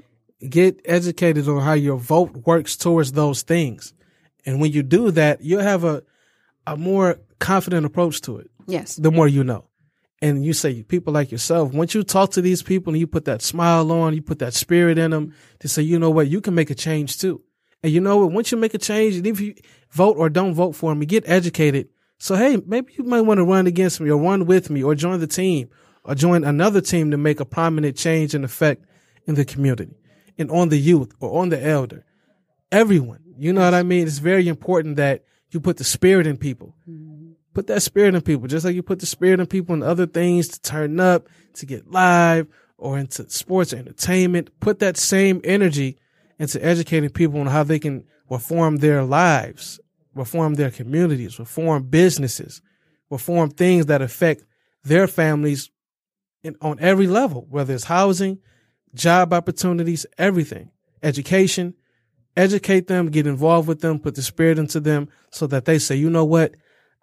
[0.48, 3.96] Get educated on how your vote works towards those things.
[4.46, 6.04] And when you do that, you'll have a
[6.68, 8.52] a more confident approach to it.
[8.68, 8.96] Yes.
[8.96, 9.66] The more you know
[10.22, 13.26] and you say people like yourself, once you talk to these people and you put
[13.26, 16.42] that smile on, you put that spirit in them to say, you know what, you
[16.42, 17.42] can make a change too.
[17.84, 19.54] And you know what, once you make a change, and if you
[19.92, 21.90] vote or don't vote for me, get educated.
[22.18, 24.96] So hey, maybe you might want to run against me or run with me or
[24.96, 25.70] join the team
[26.04, 28.84] or join another team to make a prominent change and effect
[29.28, 29.96] in the community
[30.38, 32.06] and on the youth or on the elder.
[32.72, 33.22] Everyone.
[33.38, 34.08] You know what I mean?
[34.08, 36.74] It's very important that you put the spirit in people.
[36.90, 37.17] Mm-hmm
[37.58, 40.06] put that spirit in people, just like you put the spirit in people and other
[40.06, 42.46] things to turn up, to get live,
[42.78, 44.52] or into sports or entertainment.
[44.60, 45.98] Put that same energy
[46.38, 49.80] into educating people on how they can reform their lives,
[50.14, 52.62] reform their communities, reform businesses,
[53.10, 54.44] reform things that affect
[54.84, 55.72] their families
[56.44, 58.38] in, on every level, whether it's housing,
[58.94, 60.70] job opportunities, everything,
[61.02, 61.74] education.
[62.36, 65.96] Educate them, get involved with them, put the spirit into them so that they say,
[65.96, 66.54] you know what?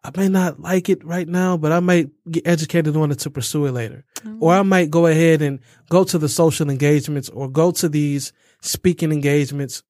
[0.05, 3.31] I may not like it right now, but I might get educated on it to
[3.31, 4.05] pursue it later.
[4.39, 8.33] Or I might go ahead and go to the social engagements or go to these
[8.61, 9.83] speaking engagements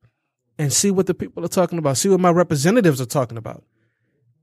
[0.56, 3.64] and see what the people are talking about, see what my representatives are talking about.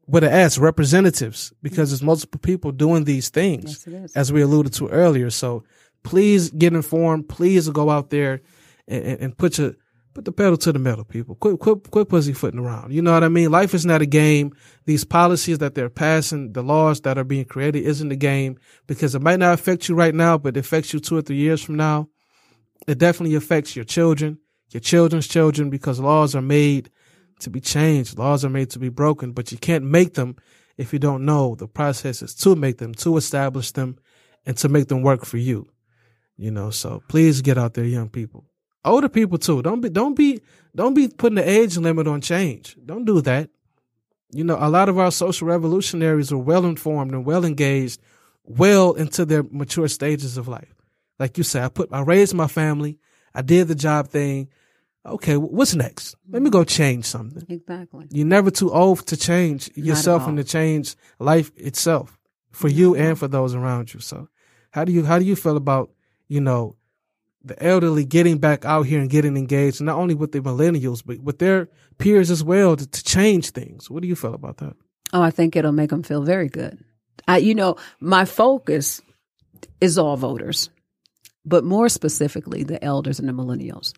[0.08, 4.74] With an S, representatives, because there's multiple people doing these things, Yes, as we alluded
[4.74, 5.30] to earlier.
[5.30, 5.64] So
[6.04, 7.30] please get informed.
[7.30, 8.42] Please go out there
[8.90, 9.76] and, and, and put your
[10.14, 11.36] put the pedal to the metal, people.
[11.36, 12.94] Quit quit quit pussyfooting around.
[12.94, 13.52] You know what I mean?
[13.52, 14.54] Life is not a game.
[14.86, 18.58] These policies that they're passing, the laws that are being created, isn't a game
[18.88, 21.38] because it might not affect you right now, but it affects you two or three
[21.38, 22.10] years from now.
[22.88, 24.40] It definitely affects your children,
[24.70, 26.90] your children's children, because laws are made
[27.40, 28.18] to be changed.
[28.18, 30.36] Laws are made to be broken, but you can't make them
[30.78, 33.98] if you don't know the processes to make them, to establish them,
[34.46, 35.70] and to make them work for you.
[36.38, 38.51] You know, so please get out there, young people.
[38.84, 39.62] Older people too.
[39.62, 40.42] Don't be don't be
[40.76, 42.76] don't be putting the age limit on change.
[42.86, 43.50] Don't do that.
[44.32, 48.00] You know, a lot of our social revolutionaries are well informed and well engaged,
[48.44, 50.74] well into their mature stages of life.
[51.20, 52.98] Like you said, I put I raised my family,
[53.36, 54.50] I did the job thing.
[55.06, 56.16] Okay, what's next?
[56.30, 57.44] Let me go change something.
[57.50, 58.06] Exactly.
[58.12, 62.20] You're never too old to change yourself and to change life itself
[62.52, 64.00] for you and for those around you.
[64.00, 64.28] So,
[64.72, 65.92] how do you how do you feel about
[66.28, 66.76] you know
[67.44, 71.20] the elderly getting back out here and getting engaged, not only with the millennials but
[71.20, 73.90] with their peers as well to, to change things?
[73.90, 74.76] What do you feel about that?
[75.14, 76.84] Oh, I think it'll make them feel very good.
[77.28, 79.02] I, you know, my focus
[79.80, 80.70] is all voters,
[81.46, 83.94] but more specifically the elders and the millennials.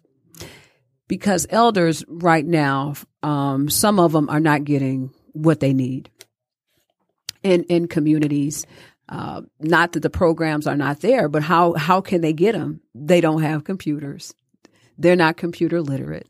[1.07, 6.09] Because elders right now, um, some of them are not getting what they need
[7.43, 8.65] in in communities.
[9.13, 12.81] Uh, not that the programs are not there, but how how can they get them?
[12.95, 14.33] They don't have computers.
[14.97, 16.27] They're not computer literate.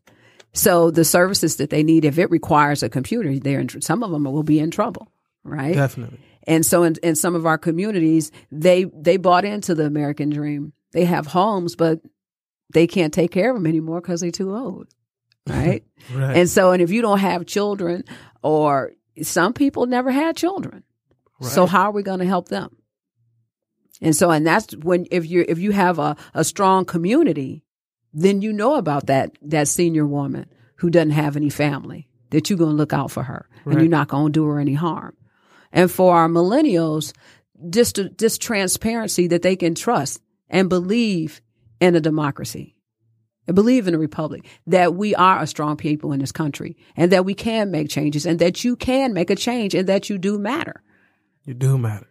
[0.52, 4.12] So the services that they need, if it requires a computer, they're in, some of
[4.12, 5.08] them will be in trouble,
[5.46, 5.74] right?
[5.74, 6.20] Definitely.
[6.46, 10.74] And so in, in some of our communities, they they bought into the American dream.
[10.92, 12.02] They have homes, but
[12.74, 14.88] they can't take care of them anymore because they're too old,
[15.48, 15.84] right?
[16.14, 16.36] Right.
[16.36, 18.04] And so, and if you don't have children,
[18.42, 20.84] or some people never had children,
[21.44, 22.76] so how are we going to help them?
[24.02, 27.64] And so, and that's when if you if you have a, a strong community,
[28.14, 30.46] then you know about that that senior woman
[30.78, 33.88] who doesn't have any family that you're going to look out for her and you're
[33.88, 35.16] not going to do her any harm.
[35.72, 37.14] And for our millennials,
[37.70, 41.42] just this transparency that they can trust and believe
[41.80, 42.76] in a democracy
[43.48, 47.12] and believe in a republic that we are a strong people in this country and
[47.12, 50.18] that we can make changes and that you can make a change and that you
[50.18, 50.82] do matter.
[51.46, 52.08] You do matter.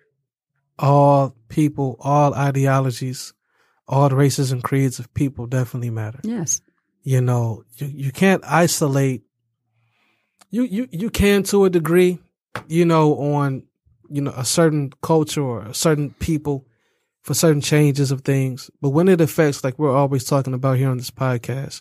[0.78, 3.32] All people, all ideologies,
[3.86, 6.20] all the races and creeds of people definitely matter.
[6.22, 6.60] Yes.
[7.02, 9.22] You know, you, you can't isolate
[10.50, 12.18] you, you you can to a degree,
[12.68, 13.64] you know, on
[14.10, 16.66] you know, a certain culture or a certain people
[17.22, 18.70] for certain changes of things.
[18.82, 21.80] But when it affects like we're always talking about here on this podcast,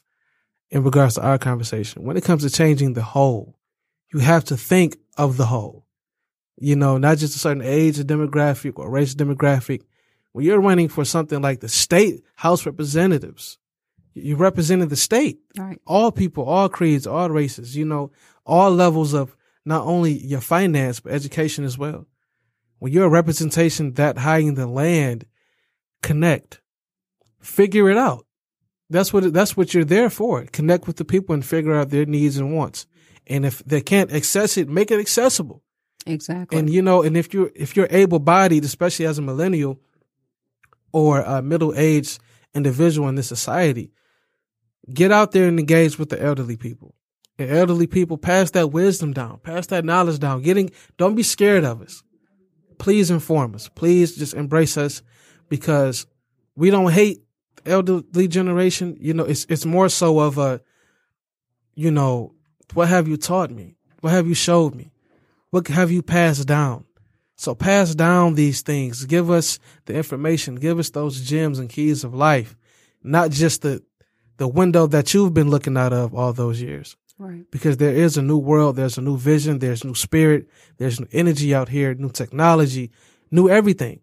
[0.69, 3.59] in regards to our conversation, when it comes to changing the whole,
[4.13, 5.85] you have to think of the whole
[6.61, 9.81] you know, not just a certain age or demographic or racial demographic.
[10.31, 13.57] When you're running for something like the state House representatives,
[14.13, 15.39] you're representing the state.
[15.57, 15.81] All right.
[15.87, 18.11] All people, all creeds, all races, you know,
[18.45, 19.35] all levels of
[19.65, 22.05] not only your finance, but education as well.
[22.77, 25.25] When you're a representation that high in the land,
[26.03, 26.61] connect,
[27.39, 28.25] figure it out.
[28.89, 30.45] That's what, that's what you're there for.
[30.45, 32.85] Connect with the people and figure out their needs and wants.
[33.25, 35.63] And if they can't access it, make it accessible.
[36.05, 36.57] Exactly.
[36.57, 39.79] And you know, and if you're if you're able bodied, especially as a millennial
[40.91, 42.19] or a middle aged
[42.53, 43.91] individual in this society,
[44.93, 46.95] get out there and engage with the elderly people.
[47.37, 50.41] And elderly people pass that wisdom down, pass that knowledge down.
[50.41, 52.03] Getting don't be scared of us.
[52.77, 53.69] Please inform us.
[53.69, 55.01] Please just embrace us
[55.49, 56.07] because
[56.55, 57.23] we don't hate
[57.63, 58.97] the elderly generation.
[58.99, 60.61] You know, it's it's more so of a,
[61.75, 62.33] you know,
[62.73, 63.75] what have you taught me?
[64.01, 64.91] What have you showed me?
[65.51, 66.85] What have you passed down?
[67.35, 69.05] So pass down these things.
[69.05, 70.55] Give us the information.
[70.55, 72.55] Give us those gems and keys of life,
[73.03, 73.83] not just the
[74.37, 76.95] the window that you've been looking out of all those years.
[77.19, 77.43] right.
[77.51, 80.47] Because there is a new world, there's a new vision, there's new spirit,
[80.77, 82.89] there's new energy out here, new technology,
[83.29, 84.01] new everything.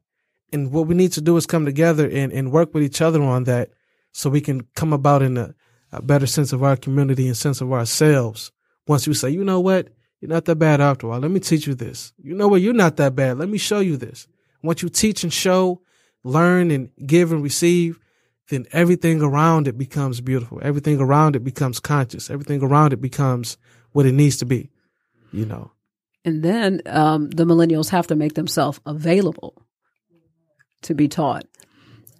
[0.52, 3.20] And what we need to do is come together and, and work with each other
[3.20, 3.70] on that
[4.12, 5.54] so we can come about in a,
[5.90, 8.52] a better sense of our community and sense of ourselves.
[8.86, 9.88] Once we say, you know what?
[10.20, 11.20] You're not that bad after all.
[11.20, 12.12] Let me teach you this.
[12.22, 12.60] You know what?
[12.60, 13.38] You're not that bad.
[13.38, 14.26] Let me show you this.
[14.62, 15.80] Once you teach and show,
[16.24, 18.00] learn and give and receive,
[18.48, 20.58] then everything around it becomes beautiful.
[20.62, 22.30] Everything around it becomes conscious.
[22.30, 23.56] Everything around it becomes
[23.92, 24.70] what it needs to be,
[25.32, 25.70] you know.
[26.24, 29.62] And then um, the millennials have to make themselves available
[30.82, 31.44] to be taught.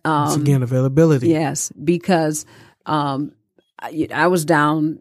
[0.05, 1.29] Once again, availability.
[1.29, 2.47] Yes, because
[2.87, 3.33] um,
[3.79, 5.01] I, I was down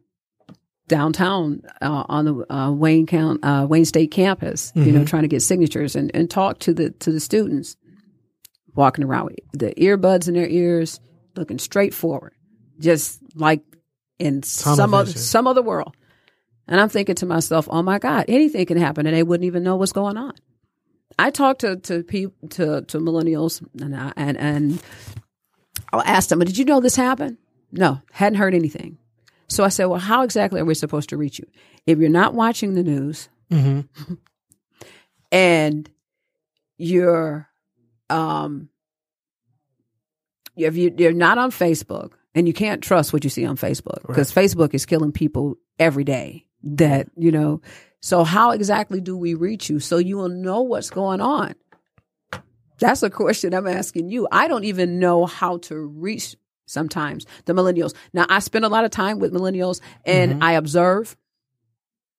[0.88, 5.28] downtown uh, on the uh, Wayne Count, uh, Wayne State campus, you know, trying to
[5.28, 7.76] get signatures and, and talk to the to the students,
[8.76, 11.00] walking around with the earbuds in their ears,
[11.36, 12.34] looking straight forward,
[12.80, 13.62] just like
[14.20, 15.96] in some other some other world.
[16.68, 19.64] And I'm thinking to myself, "Oh my God, anything can happen, and they wouldn't even
[19.64, 20.34] know what's going on."
[21.20, 24.84] I talk to to people to to millennials, and I, and and
[25.92, 27.38] I'll ask them, "Did you know this happened?"
[27.72, 28.98] No, hadn't heard anything.
[29.48, 31.46] So I said, "Well, how exactly are we supposed to reach you?
[31.86, 33.30] If you're not watching the news,
[35.32, 35.90] and
[36.78, 37.48] you're
[38.10, 38.70] um,
[40.56, 44.06] if you you're not on Facebook, and you can't trust what you see on Facebook
[44.06, 46.46] because Facebook is killing people every day.
[46.64, 47.62] That you know."
[48.00, 51.56] So how exactly do we reach you so you will know what's going on?
[52.80, 54.28] That's a question I'm asking you.
[54.32, 56.36] I don't even know how to reach
[56.68, 57.96] sometimes the millennials.
[58.14, 61.18] Now I spend a lot of time with millennials and I observe.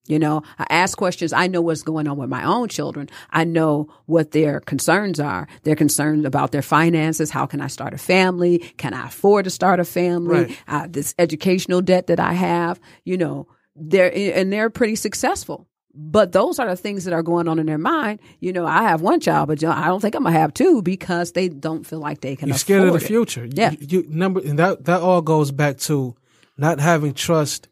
[0.09, 1.35] You know, I ask questions.
[1.35, 3.11] I know what's going on with my own children.
[3.31, 5.47] I know what their concerns are.
[5.65, 7.31] They're concerned about their finances.
[7.31, 8.59] How can I start a family?
[8.79, 10.45] Can I afford to start a family?
[10.45, 10.59] Right.
[10.67, 15.68] Uh, this educational debt that I have, you know, they're, and they're pretty successful.
[15.95, 18.21] But those are the things that are going on in their mind.
[18.41, 21.33] You know, I have one child, but I don't think I'm gonna have two because
[21.33, 22.49] they don't feel like they can.
[22.49, 23.07] You're scared of the afford it.
[23.07, 23.45] future.
[23.47, 23.75] You- Yeah.
[23.81, 26.15] You, number and that that all goes back to
[26.57, 27.69] not having trust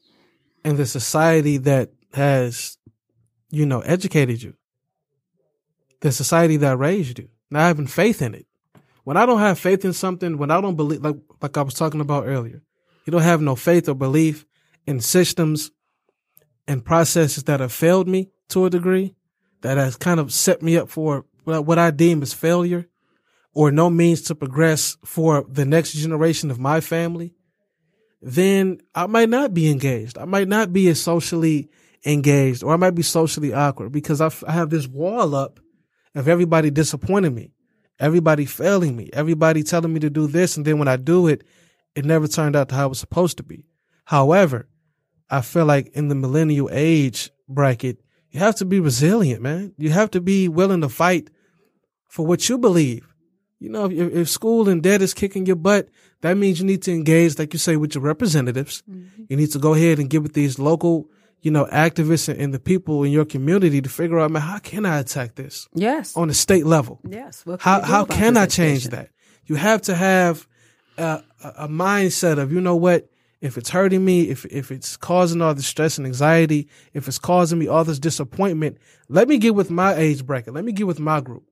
[0.64, 2.78] in the society that has,
[3.50, 4.54] you know, educated you.
[6.00, 7.28] The society that raised you.
[7.50, 8.46] Not having faith in it.
[9.04, 11.74] When I don't have faith in something, when I don't believe like like I was
[11.74, 12.62] talking about earlier,
[13.04, 14.46] you don't have no faith or belief
[14.86, 15.70] in systems
[16.66, 19.14] and processes that have failed me to a degree,
[19.62, 22.88] that has kind of set me up for what I deem as failure
[23.56, 27.34] or no means to progress for the next generation of my family,
[28.20, 30.18] then I might not be engaged.
[30.18, 31.70] I might not be as socially
[32.04, 35.58] engaged or I might be socially awkward because I, have this wall up
[36.14, 37.52] of everybody disappointing me,
[37.98, 40.58] everybody failing me, everybody telling me to do this.
[40.58, 41.42] And then when I do it,
[41.94, 43.64] it never turned out how it was supposed to be.
[44.04, 44.68] However,
[45.30, 47.98] I feel like in the millennial age bracket,
[48.30, 49.72] you have to be resilient, man.
[49.78, 51.30] You have to be willing to fight
[52.08, 53.06] for what you believe.
[53.58, 55.88] You know, if, if school and debt is kicking your butt,
[56.20, 58.82] that means you need to engage, like you say, with your representatives.
[59.28, 61.08] You need to go ahead and get with these local,
[61.40, 64.58] you know, activists and, and the people in your community to figure out, man, how
[64.58, 66.14] can I attack this Yes.
[66.16, 67.00] on a state level?
[67.08, 67.44] Yes.
[67.60, 69.10] How how can I change that?
[69.46, 70.46] You have to have
[70.98, 71.22] a
[71.58, 73.08] a mindset of you know what
[73.46, 77.18] if it's hurting me, if if it's causing all this stress and anxiety, if it's
[77.18, 78.78] causing me all this disappointment,
[79.08, 80.54] let me get with my age bracket.
[80.54, 81.44] Let me get with my group.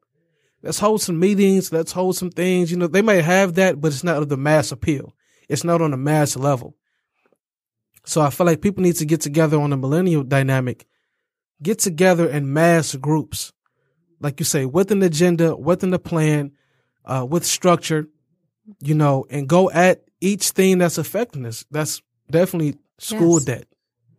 [0.62, 1.72] Let's hold some meetings.
[1.72, 2.70] Let's hold some things.
[2.70, 5.14] You know, they may have that, but it's not of the mass appeal.
[5.48, 6.76] It's not on a mass level.
[8.06, 10.86] So I feel like people need to get together on a millennial dynamic,
[11.62, 13.52] get together in mass groups,
[14.20, 16.52] like you say, with an agenda, with an plan,
[17.04, 18.06] uh, with structure,
[18.80, 21.64] you know, and go at each thing that's affecting us.
[21.70, 22.00] That's
[22.30, 23.44] definitely school Yes.
[23.44, 23.66] debt,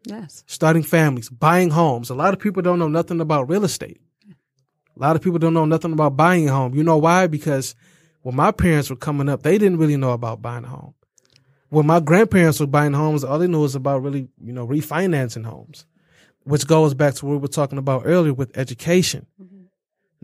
[0.06, 0.44] Yes.
[0.48, 2.10] starting families, buying homes.
[2.10, 4.00] A lot of people don't know nothing about real estate.
[4.98, 6.74] A lot of people don't know nothing about buying a home.
[6.74, 7.28] You know why?
[7.28, 7.76] Because
[8.22, 10.94] when my parents were coming up, they didn't really know about buying a home.
[11.70, 15.46] When my grandparents were buying homes, all they knew was about really, you know, refinancing
[15.46, 15.86] homes,
[16.44, 19.26] which goes back to what we were talking about earlier with education.
[19.42, 19.55] Mm-hmm.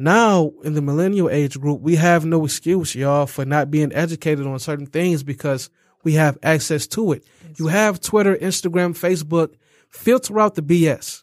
[0.01, 4.47] Now, in the millennial age group, we have no excuse, y'all, for not being educated
[4.47, 5.69] on certain things because
[6.03, 7.23] we have access to it.
[7.57, 9.53] You have Twitter, Instagram, Facebook,
[9.91, 11.21] filter out the BS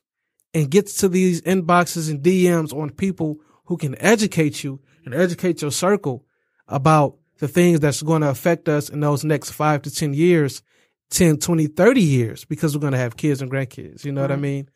[0.54, 5.60] and get to these inboxes and DMs on people who can educate you and educate
[5.60, 6.24] your circle
[6.68, 10.62] about the things that's going to affect us in those next five to 10 years,
[11.10, 14.04] 10, 20, 30 years, because we're going to have kids and grandkids.
[14.04, 14.68] You know what I mean?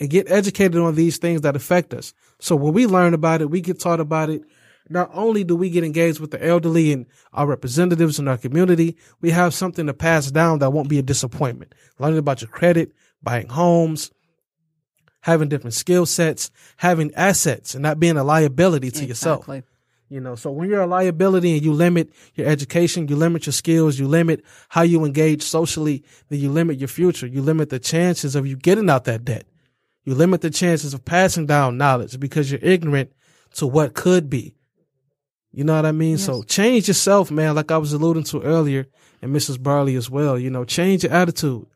[0.00, 2.14] And get educated on these things that affect us.
[2.38, 4.42] So when we learn about it, we get taught about it.
[4.88, 8.96] Not only do we get engaged with the elderly and our representatives in our community,
[9.20, 11.74] we have something to pass down that won't be a disappointment.
[11.98, 12.92] Learning about your credit,
[13.22, 14.10] buying homes,
[15.20, 19.46] having different skill sets, having assets and not being a liability to yourself.
[20.08, 23.52] You know, so when you're a liability and you limit your education, you limit your
[23.52, 27.28] skills, you limit how you engage socially, then you limit your future.
[27.28, 29.44] You limit the chances of you getting out that debt.
[30.04, 33.12] You limit the chances of passing down knowledge because you're ignorant
[33.54, 34.54] to what could be.
[35.52, 36.16] You know what I mean?
[36.16, 38.86] So change yourself, man, like I was alluding to earlier
[39.20, 39.60] and Mrs.
[39.60, 40.38] Bradley as well.
[40.38, 41.66] You know, change your attitude.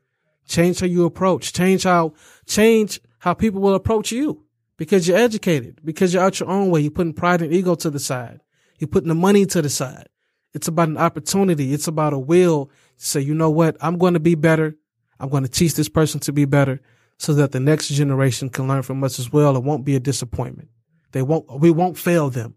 [0.46, 1.52] Change how you approach.
[1.52, 2.14] Change how
[2.46, 4.44] change how people will approach you.
[4.76, 6.80] because you're educated, because you're out your own way.
[6.80, 8.40] You're putting pride and ego to the side.
[8.78, 10.08] You're putting the money to the side.
[10.52, 11.72] It's about an opportunity.
[11.72, 13.76] It's about a will to say, you know what?
[13.80, 14.76] I'm going to be better.
[15.18, 16.80] I'm going to teach this person to be better
[17.18, 19.56] so that the next generation can learn from us as well.
[19.56, 20.68] It won't be a disappointment.
[21.12, 22.54] They won't, we won't fail them.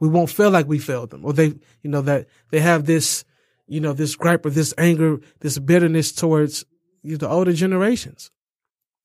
[0.00, 3.24] We won't feel like we failed them or they, you know, that they have this,
[3.66, 6.64] you know, this gripe or this anger, this bitterness towards
[7.02, 8.30] you know, the older generations.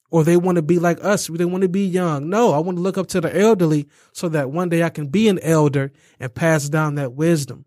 [0.10, 1.28] Or they want to be like us.
[1.28, 2.30] They want to be young.
[2.30, 5.08] No, I want to look up to the elderly so that one day I can
[5.08, 7.66] be an elder and pass down that wisdom,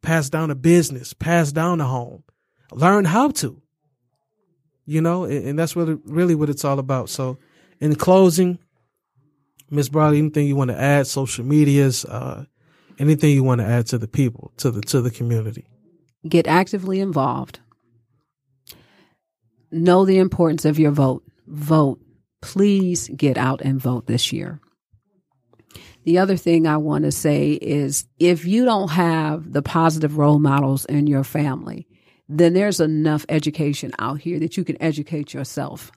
[0.00, 2.24] pass down a business, pass down a home,
[2.72, 3.60] learn how to
[4.88, 7.10] you know, and, and that's really really what it's all about.
[7.10, 7.36] So,
[7.78, 8.58] in closing,
[9.70, 11.06] Miss Bradley, anything you want to add?
[11.06, 12.46] Social medias, uh,
[12.98, 15.66] anything you want to add to the people, to the to the community?
[16.26, 17.60] Get actively involved.
[19.70, 21.22] Know the importance of your vote.
[21.46, 22.00] Vote.
[22.40, 24.58] Please get out and vote this year.
[26.04, 30.38] The other thing I want to say is if you don't have the positive role
[30.38, 31.86] models in your family,
[32.28, 35.90] then there's enough education out here that you can educate yourself.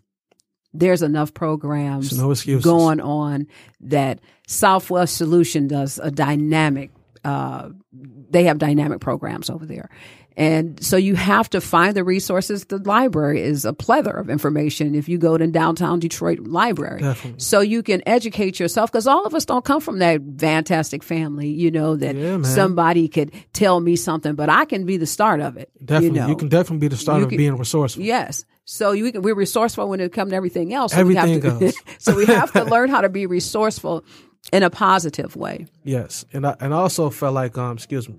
[0.73, 3.47] There's enough programs no going on
[3.81, 6.91] that Southwest Solution does a dynamic,
[7.25, 9.89] uh, they have dynamic programs over there.
[10.37, 12.65] And so you have to find the resources.
[12.65, 17.01] The library is a plethora of information if you go to downtown Detroit library.
[17.01, 17.39] Definitely.
[17.39, 21.49] So you can educate yourself because all of us don't come from that fantastic family,
[21.49, 25.41] you know, that Yeah, somebody could tell me something, but I can be the start
[25.41, 25.69] of it.
[25.83, 28.01] Definitely, You, you, can definitely be the start You of can- being resourceful.
[28.03, 28.45] Yes.
[28.63, 30.93] So you can, we're resourceful when it comes to everything else.
[30.93, 31.75] So Everything we have to, goes.
[31.99, 34.05] so we have to learn how to be resourceful
[34.53, 35.65] in a positive way.
[35.83, 38.15] Yes, and I and I also felt like um, excuse me.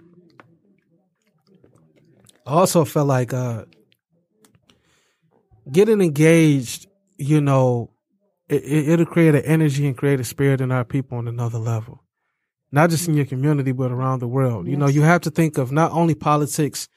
[2.47, 3.65] I also felt like uh,
[5.71, 6.87] getting engaged.
[7.19, 7.91] You know,
[8.49, 11.59] it, it, it'll create an energy and create a spirit in our people on another
[11.59, 12.03] level,
[12.73, 14.67] not just in your community but around the world.
[14.67, 16.89] You know, you have to think of not only politics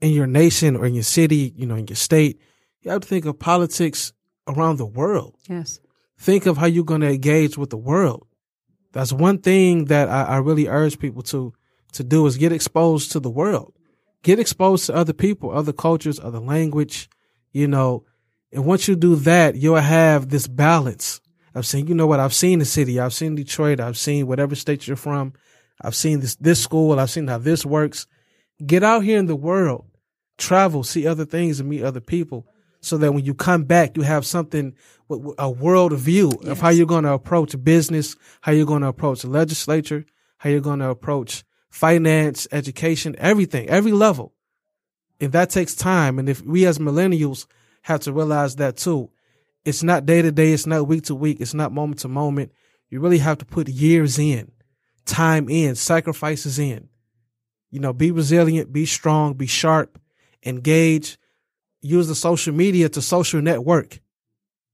[0.00, 2.40] in your nation or in your city, you know, in your state.
[2.82, 4.12] You have to think of politics
[4.46, 5.80] around the world Yes.
[6.18, 8.26] think of how you're going to engage with the world.
[8.92, 11.54] That's one thing that I, I really urge people to
[11.92, 13.72] to do is get exposed to the world,
[14.24, 17.08] get exposed to other people, other cultures, other language,
[17.52, 18.04] you know.
[18.52, 21.20] And once you do that, you'll have this balance
[21.54, 24.56] of saying, you know what, I've seen the city, I've seen Detroit, I've seen whatever
[24.56, 25.34] state you're from,
[25.80, 28.08] I've seen this this school, I've seen how this works.
[28.64, 29.84] Get out here in the world,
[30.38, 32.46] travel, see other things, and meet other people,
[32.80, 34.74] so that when you come back, you have something,
[35.38, 39.22] a world view of how you're going to approach business, how you're going to approach
[39.22, 40.06] the legislature,
[40.38, 41.44] how you're going to approach
[41.74, 44.32] finance, education, everything, every level.
[45.20, 46.20] And that takes time.
[46.20, 47.46] And if we as millennials
[47.82, 49.10] have to realize that too,
[49.64, 52.52] it's not day to day, it's not week to week, it's not moment to moment.
[52.90, 54.52] You really have to put years in,
[55.04, 56.88] time in, sacrifices in.
[57.72, 59.98] You know, be resilient, be strong, be sharp,
[60.46, 61.18] engage,
[61.80, 64.00] use the social media to social network.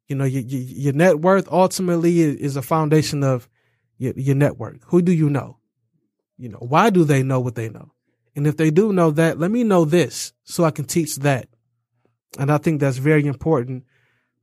[0.07, 3.49] You know, your, your, your net worth ultimately is, a foundation of
[3.97, 4.81] your, your network.
[4.89, 5.60] Who do you know?
[6.41, 7.93] You know, why do they know what they know?
[8.35, 11.49] And if they do know that, let me know this so I can teach that.
[12.39, 13.85] And I think that's very important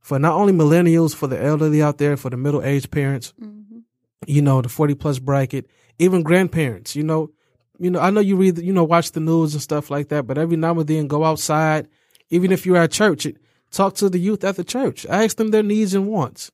[0.00, 3.78] for not only millennials, for the elderly out there, for the middle aged parents, mm-hmm.
[4.26, 5.66] you know, the 40 plus bracket,
[5.98, 7.30] even grandparents, you know,
[7.78, 10.26] you know, I know you read, you know, watch the news and stuff like that,
[10.26, 11.88] but every now and then go outside,
[12.30, 13.26] even if you're at church,
[13.70, 16.50] talk to the youth at the church, ask them their needs and wants.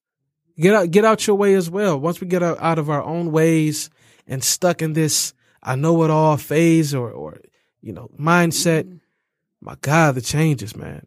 [0.57, 1.99] Get out, get out your way as well.
[1.99, 3.91] Once we get out, out of our own ways
[4.27, 5.35] and stuck in this,
[5.65, 7.41] I know it all phase or, or,
[7.81, 8.97] you know, mindset, mm-hmm.
[9.61, 11.07] my God, the changes, man.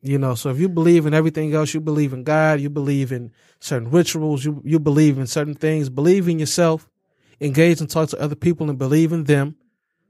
[0.00, 3.10] You know, so if you believe in everything else, you believe in God, you believe
[3.12, 6.88] in certain rituals, you, you believe in certain things, believe in yourself,
[7.40, 9.56] engage and talk to other people and believe in them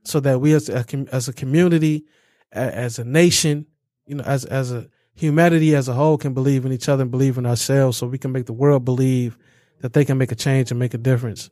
[0.05, 2.05] so that we as a, as a community,
[2.53, 3.67] as a nation,
[4.07, 4.89] you know, as, as a
[5.19, 8.19] humanity as a whole can believe in each other and believe in ourselves so we
[8.19, 9.37] can make the world believe
[9.81, 11.51] that they can make a change and make a difference.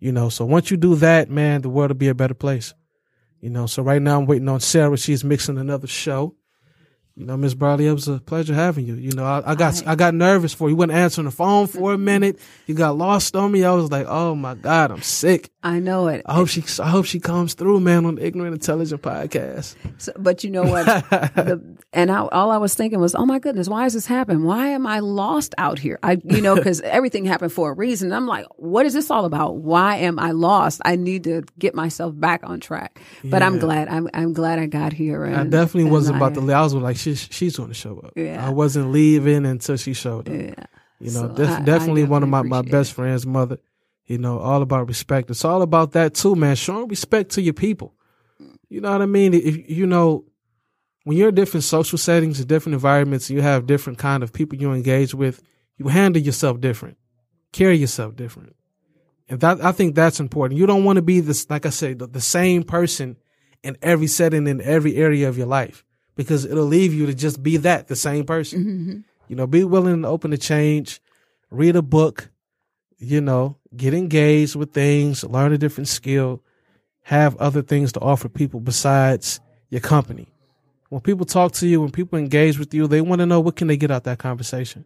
[0.00, 2.74] You know, so once you do that, man, the world will be a better place.
[3.40, 4.96] You know, so right now I'm waiting on Sarah.
[4.96, 6.34] She's mixing another show.
[7.16, 8.94] You know, Miss Bradley, it was a pleasure having you.
[8.94, 10.70] You know, I, I got I got nervous for you.
[10.70, 12.38] You wasn't answering the phone for a minute.
[12.66, 13.62] You got lost on me.
[13.62, 15.50] I was like, oh my God, I'm sick.
[15.62, 16.22] I know it.
[16.24, 19.74] I hope she I hope she comes through, man, on the Ignorant Intelligent podcast.
[19.98, 20.86] So, but you know what?
[21.10, 21.60] the,
[21.92, 24.44] and I, all I was thinking was, oh my goodness, why is this happening?
[24.44, 25.98] Why am I lost out here?
[26.02, 28.10] I, you know, because everything happened for a reason.
[28.10, 29.56] I'm like, what is this all about?
[29.56, 30.80] Why am I lost?
[30.86, 32.98] I need to get myself back on track.
[33.22, 33.88] But I'm glad.
[33.88, 35.24] I'm, I'm glad I got here.
[35.26, 36.56] And, I definitely wasn't I- about to leave.
[36.56, 38.12] I was like, she, she's going to show up.
[38.16, 38.46] Yeah.
[38.46, 40.34] I wasn't leaving until she showed up.
[40.34, 40.64] Yeah.
[41.00, 42.94] You know, So that's I- I definitely one of my, my best it.
[42.94, 43.58] friends' mother.
[44.10, 45.30] You know, all about respect.
[45.30, 46.56] It's all about that too, man.
[46.56, 47.94] Showing respect to your people.
[48.68, 49.34] You know what I mean?
[49.34, 50.24] If you know,
[51.04, 54.58] when you're in different social settings and different environments, you have different kind of people
[54.58, 55.40] you engage with.
[55.76, 56.98] You handle yourself different,
[57.52, 58.56] carry yourself different,
[59.28, 60.58] and that I think that's important.
[60.58, 63.16] You don't want to be this, like I said, the, the same person
[63.62, 65.84] in every setting in every area of your life
[66.16, 68.64] because it'll leave you to just be that the same person.
[68.64, 68.98] Mm-hmm.
[69.28, 71.00] You know, be willing and open to change.
[71.48, 72.30] Read a book.
[73.00, 75.24] You know, get engaged with things.
[75.24, 76.42] Learn a different skill.
[77.04, 79.40] Have other things to offer people besides
[79.70, 80.28] your company.
[80.90, 83.56] When people talk to you, when people engage with you, they want to know what
[83.56, 84.84] can they get out that conversation.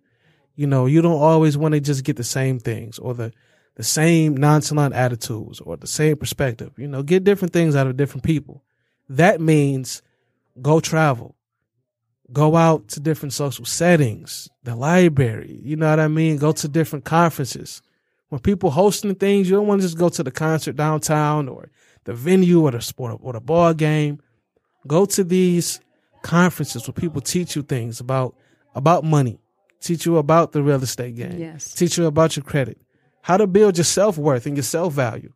[0.55, 3.32] You know, you don't always want to just get the same things or the
[3.77, 6.73] the same nonchalant attitudes or the same perspective.
[6.77, 8.62] You know, get different things out of different people.
[9.09, 10.03] That means
[10.62, 11.35] go travel,
[12.32, 15.61] go out to different social settings, the library.
[15.65, 16.36] You know what I mean?
[16.36, 17.82] Go to different conferences.
[18.35, 21.70] When people hosting things, you don't want to just go to the concert downtown or
[22.02, 24.19] the venue or the sport or the ball game.
[24.89, 25.78] Go to these
[26.23, 28.35] conferences where people teach you things about
[28.74, 29.39] about money,
[29.81, 31.73] teach you about the real estate game, Yes.
[31.74, 32.81] teach you about your credit,
[33.23, 35.32] how to build your self worth and your self value.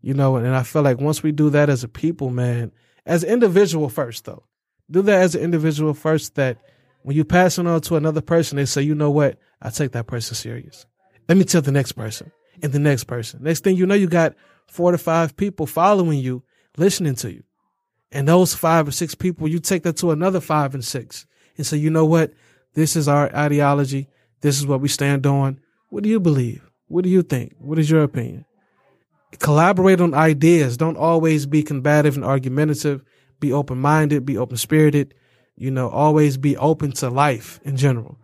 [0.00, 2.72] You know, and I feel like once we do that as a people, man,
[3.04, 4.44] as an individual first though,
[4.90, 6.36] do that as an individual first.
[6.36, 6.56] That
[7.02, 9.92] when you pass it on to another person, they say, you know what, I take
[9.92, 10.86] that person serious.
[11.30, 13.44] Let me tell the next person and the next person.
[13.44, 14.34] Next thing you know, you got
[14.66, 16.42] four to five people following you,
[16.76, 17.44] listening to you.
[18.10, 21.26] And those five or six people, you take that to another five and six
[21.56, 22.32] and say, you know what?
[22.74, 24.08] This is our ideology.
[24.40, 25.60] This is what we stand on.
[25.90, 26.68] What do you believe?
[26.88, 27.54] What do you think?
[27.60, 28.44] What is your opinion?
[29.38, 30.76] Collaborate on ideas.
[30.76, 33.04] Don't always be combative and argumentative.
[33.38, 35.14] Be open minded, be open spirited.
[35.56, 38.18] You know, always be open to life in general.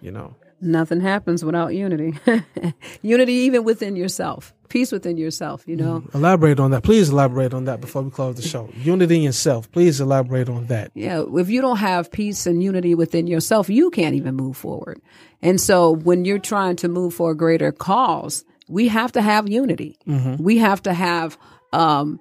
[0.00, 2.18] You know, Nothing happens without unity.
[3.02, 4.52] unity even within yourself.
[4.68, 6.04] Peace within yourself, you know.
[6.14, 6.84] elaborate on that.
[6.84, 8.70] Please elaborate on that before we close the show.
[8.76, 9.70] Unity in self.
[9.72, 10.92] Please elaborate on that.
[10.94, 15.00] Yeah, if you don't have peace and unity within yourself, you can't even move forward.
[15.42, 19.48] And so when you're trying to move for a greater cause, we have to have
[19.48, 19.98] unity.
[20.06, 21.36] We have to have
[21.72, 22.20] um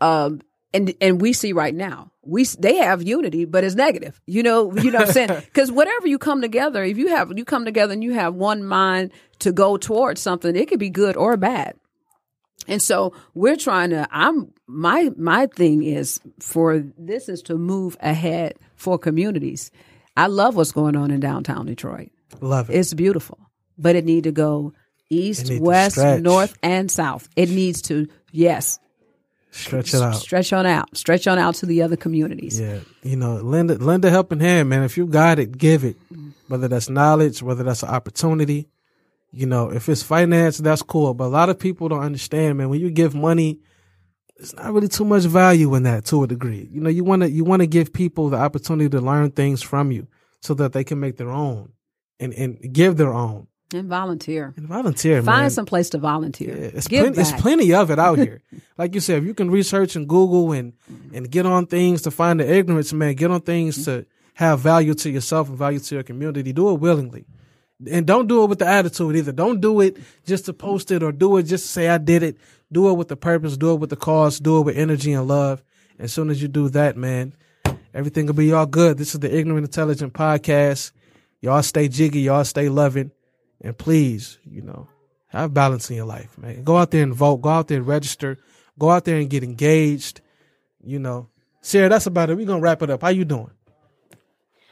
[0.00, 0.40] um
[0.74, 4.20] and and we see right now we they have unity but it's negative.
[4.26, 5.30] You know you know what i'm saying?
[5.46, 8.64] Because whatever you come together if you have you come together and you have one
[8.64, 11.74] mind to go towards something it could be good or bad.
[12.68, 17.96] And so we're trying to i'm my my thing is for this is to move
[18.00, 19.70] ahead for communities.
[20.16, 22.10] I love what's going on in downtown detroit.
[22.40, 22.76] Love it.
[22.76, 23.38] it's beautiful
[23.78, 24.72] but it need to go
[25.10, 27.28] east It need to west north and south.
[27.36, 28.78] It needs to yes
[29.56, 30.16] Stretch it out.
[30.16, 33.74] stretch on out stretch on out to the other communities Yeah, you know, lend a,
[33.78, 34.82] lend a helping hand, man.
[34.82, 35.96] If you got it, give it.
[36.48, 38.68] Whether that's knowledge, whether that's an opportunity,
[39.32, 41.14] you know, if it's finance, that's cool.
[41.14, 42.68] But a lot of people don't understand, man.
[42.68, 43.58] When you give money,
[44.36, 46.68] it's not really too much value in that to a degree.
[46.70, 49.62] You know, you want to you want to give people the opportunity to learn things
[49.62, 50.06] from you
[50.40, 51.72] so that they can make their own
[52.20, 55.16] and and give their own and volunteer and volunteer.
[55.16, 55.24] Man.
[55.24, 55.50] Find man.
[55.50, 58.42] some place to volunteer Yeah, it's plenty, it's plenty of it out here.
[58.78, 60.72] like you said, if you can research and Google and
[61.12, 64.94] and get on things to find the ignorance, man, get on things to have value
[64.94, 66.52] to yourself and value to your community.
[66.52, 67.24] Do it willingly.
[67.90, 69.32] And don't do it with the attitude either.
[69.32, 72.22] Don't do it just to post it or do it just to say I did
[72.22, 72.36] it.
[72.72, 75.28] Do it with the purpose, do it with the cause, do it with energy and
[75.28, 75.62] love.
[75.98, 77.34] As soon as you do that, man,
[77.94, 78.98] everything will be all good.
[78.98, 80.92] This is the Ignorant Intelligent Podcast.
[81.40, 83.12] Y'all stay jiggy, y'all stay loving.
[83.60, 84.88] And please, you know,
[85.28, 86.62] have balance in your life, man.
[86.64, 87.38] Go out there and vote.
[87.38, 88.38] Go out there and register.
[88.78, 90.20] Go out there and get engaged.
[90.84, 91.28] You know,
[91.62, 92.36] Sarah, that's about it.
[92.36, 93.02] We're gonna wrap it up.
[93.02, 93.50] How you doing?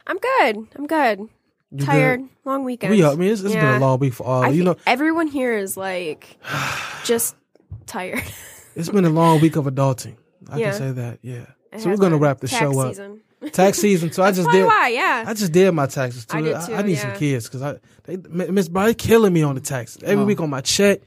[0.07, 0.69] I'm good.
[0.77, 1.29] I'm good.
[1.73, 2.21] You Tired.
[2.21, 2.29] good?
[2.45, 2.93] Long weekend.
[2.93, 4.45] We, I mean, it's, it's been a long week for all.
[4.45, 6.39] I you know, everyone here is like
[7.05, 7.35] just
[7.87, 8.23] tired.
[8.77, 10.17] it's been a long week of adulting.
[10.51, 10.71] I Yeah.
[10.71, 11.19] can say that.
[11.23, 11.47] Yeah.
[11.73, 12.21] It so we're gonna been.
[12.21, 12.89] wrap the Tax show up.
[12.91, 13.23] season.
[13.53, 14.13] Tax season.
[14.13, 14.65] So I just did.
[14.67, 15.25] why, yeah.
[15.27, 16.39] I just did my taxes too.
[16.39, 17.01] I did too, I need yeah.
[17.11, 20.27] some kids because I they Miss Brian killing me on the taxes every Oh.
[20.27, 21.01] week on my check.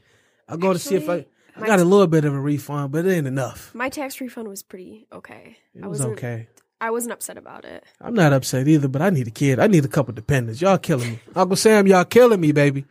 [0.48, 3.04] I go to see if I I got a little bit of a refund, but
[3.04, 3.74] it ain't enough.
[3.74, 5.56] My tax refund was pretty okay.
[5.74, 6.48] It I was wasn't okay.
[6.80, 7.82] I wasn't upset about it.
[8.00, 9.58] I'm not upset either, but I need a kid.
[9.58, 10.60] I need a couple dependents.
[10.60, 11.18] Y'all killing me.
[11.34, 12.84] Uncle Sam, y'all killing me, baby.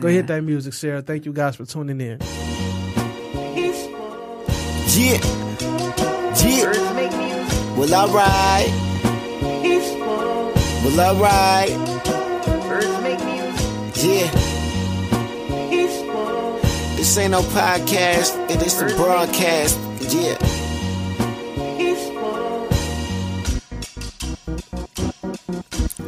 [0.00, 1.02] Go hit that music, Sarah.
[1.02, 2.18] Thank you guys for tuning in.
[4.94, 5.18] Yeah.
[6.44, 7.76] Yeah.
[7.76, 8.87] Well, alright.
[10.84, 11.70] Well, alright.
[13.96, 14.30] Yeah.
[15.68, 16.60] Peaceful.
[16.96, 19.78] This ain't no podcast, it is a broadcast.
[20.12, 20.38] Yeah.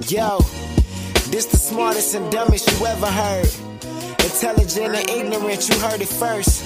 [0.09, 0.39] Yo.
[1.31, 3.49] This the smartest and dumbest you ever heard.
[4.25, 6.65] Intelligent and ignorant, you heard it first.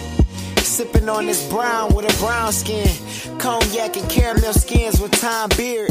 [0.65, 2.89] Sipping on this brown with a brown skin.
[3.39, 5.91] Cognac and caramel skins with time beard.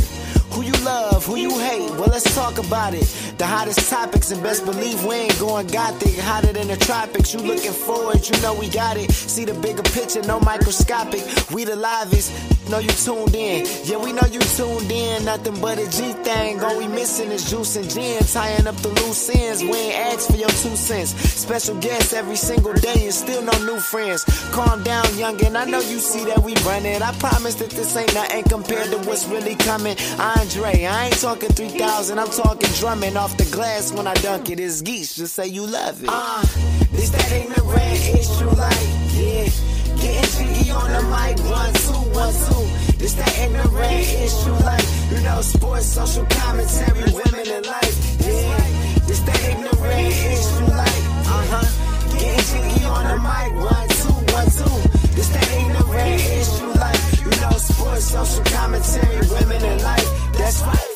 [0.54, 3.06] Who you love, who you hate, well let's talk about it.
[3.38, 6.18] The hottest topics and best believe we ain't going gothic.
[6.20, 9.12] Hotter than the tropics, you looking forward, you know we got it.
[9.12, 11.24] See the bigger picture, no microscopic.
[11.52, 12.32] We the livest,
[12.70, 13.66] know you tuned in.
[13.84, 16.62] Yeah, we know you tuned in, nothing but a G thing.
[16.62, 19.64] All we missing is juice and gin, tying up the loose ends.
[19.64, 21.12] We ain't asked for your two cents.
[21.16, 24.24] Special guests every single day and still no new friends.
[24.52, 27.02] Calm down, youngin', I know you see that we running.
[27.02, 29.98] I promise that this ain't nothing compared to what's really coming.
[30.44, 30.84] Andre.
[30.84, 34.60] I ain't talking 3,000, I'm talking drumming off the glass when I dunk it.
[34.60, 36.10] It's geese, just say you love it.
[36.12, 36.42] Uh,
[36.92, 39.48] this that ignorant issue, like, yeah.
[40.04, 43.00] Getting cheeky on the mic, one, two, one, two.
[43.00, 49.08] This that ignorant issue, like, you know, sports, social commentary, women in life, yeah.
[49.08, 52.20] This that ignorant issue, like, uh huh.
[52.20, 54.93] Getting cheeky on the mic, one, two, one, two
[58.02, 60.34] social commentary, women and life.
[60.34, 60.93] That's right.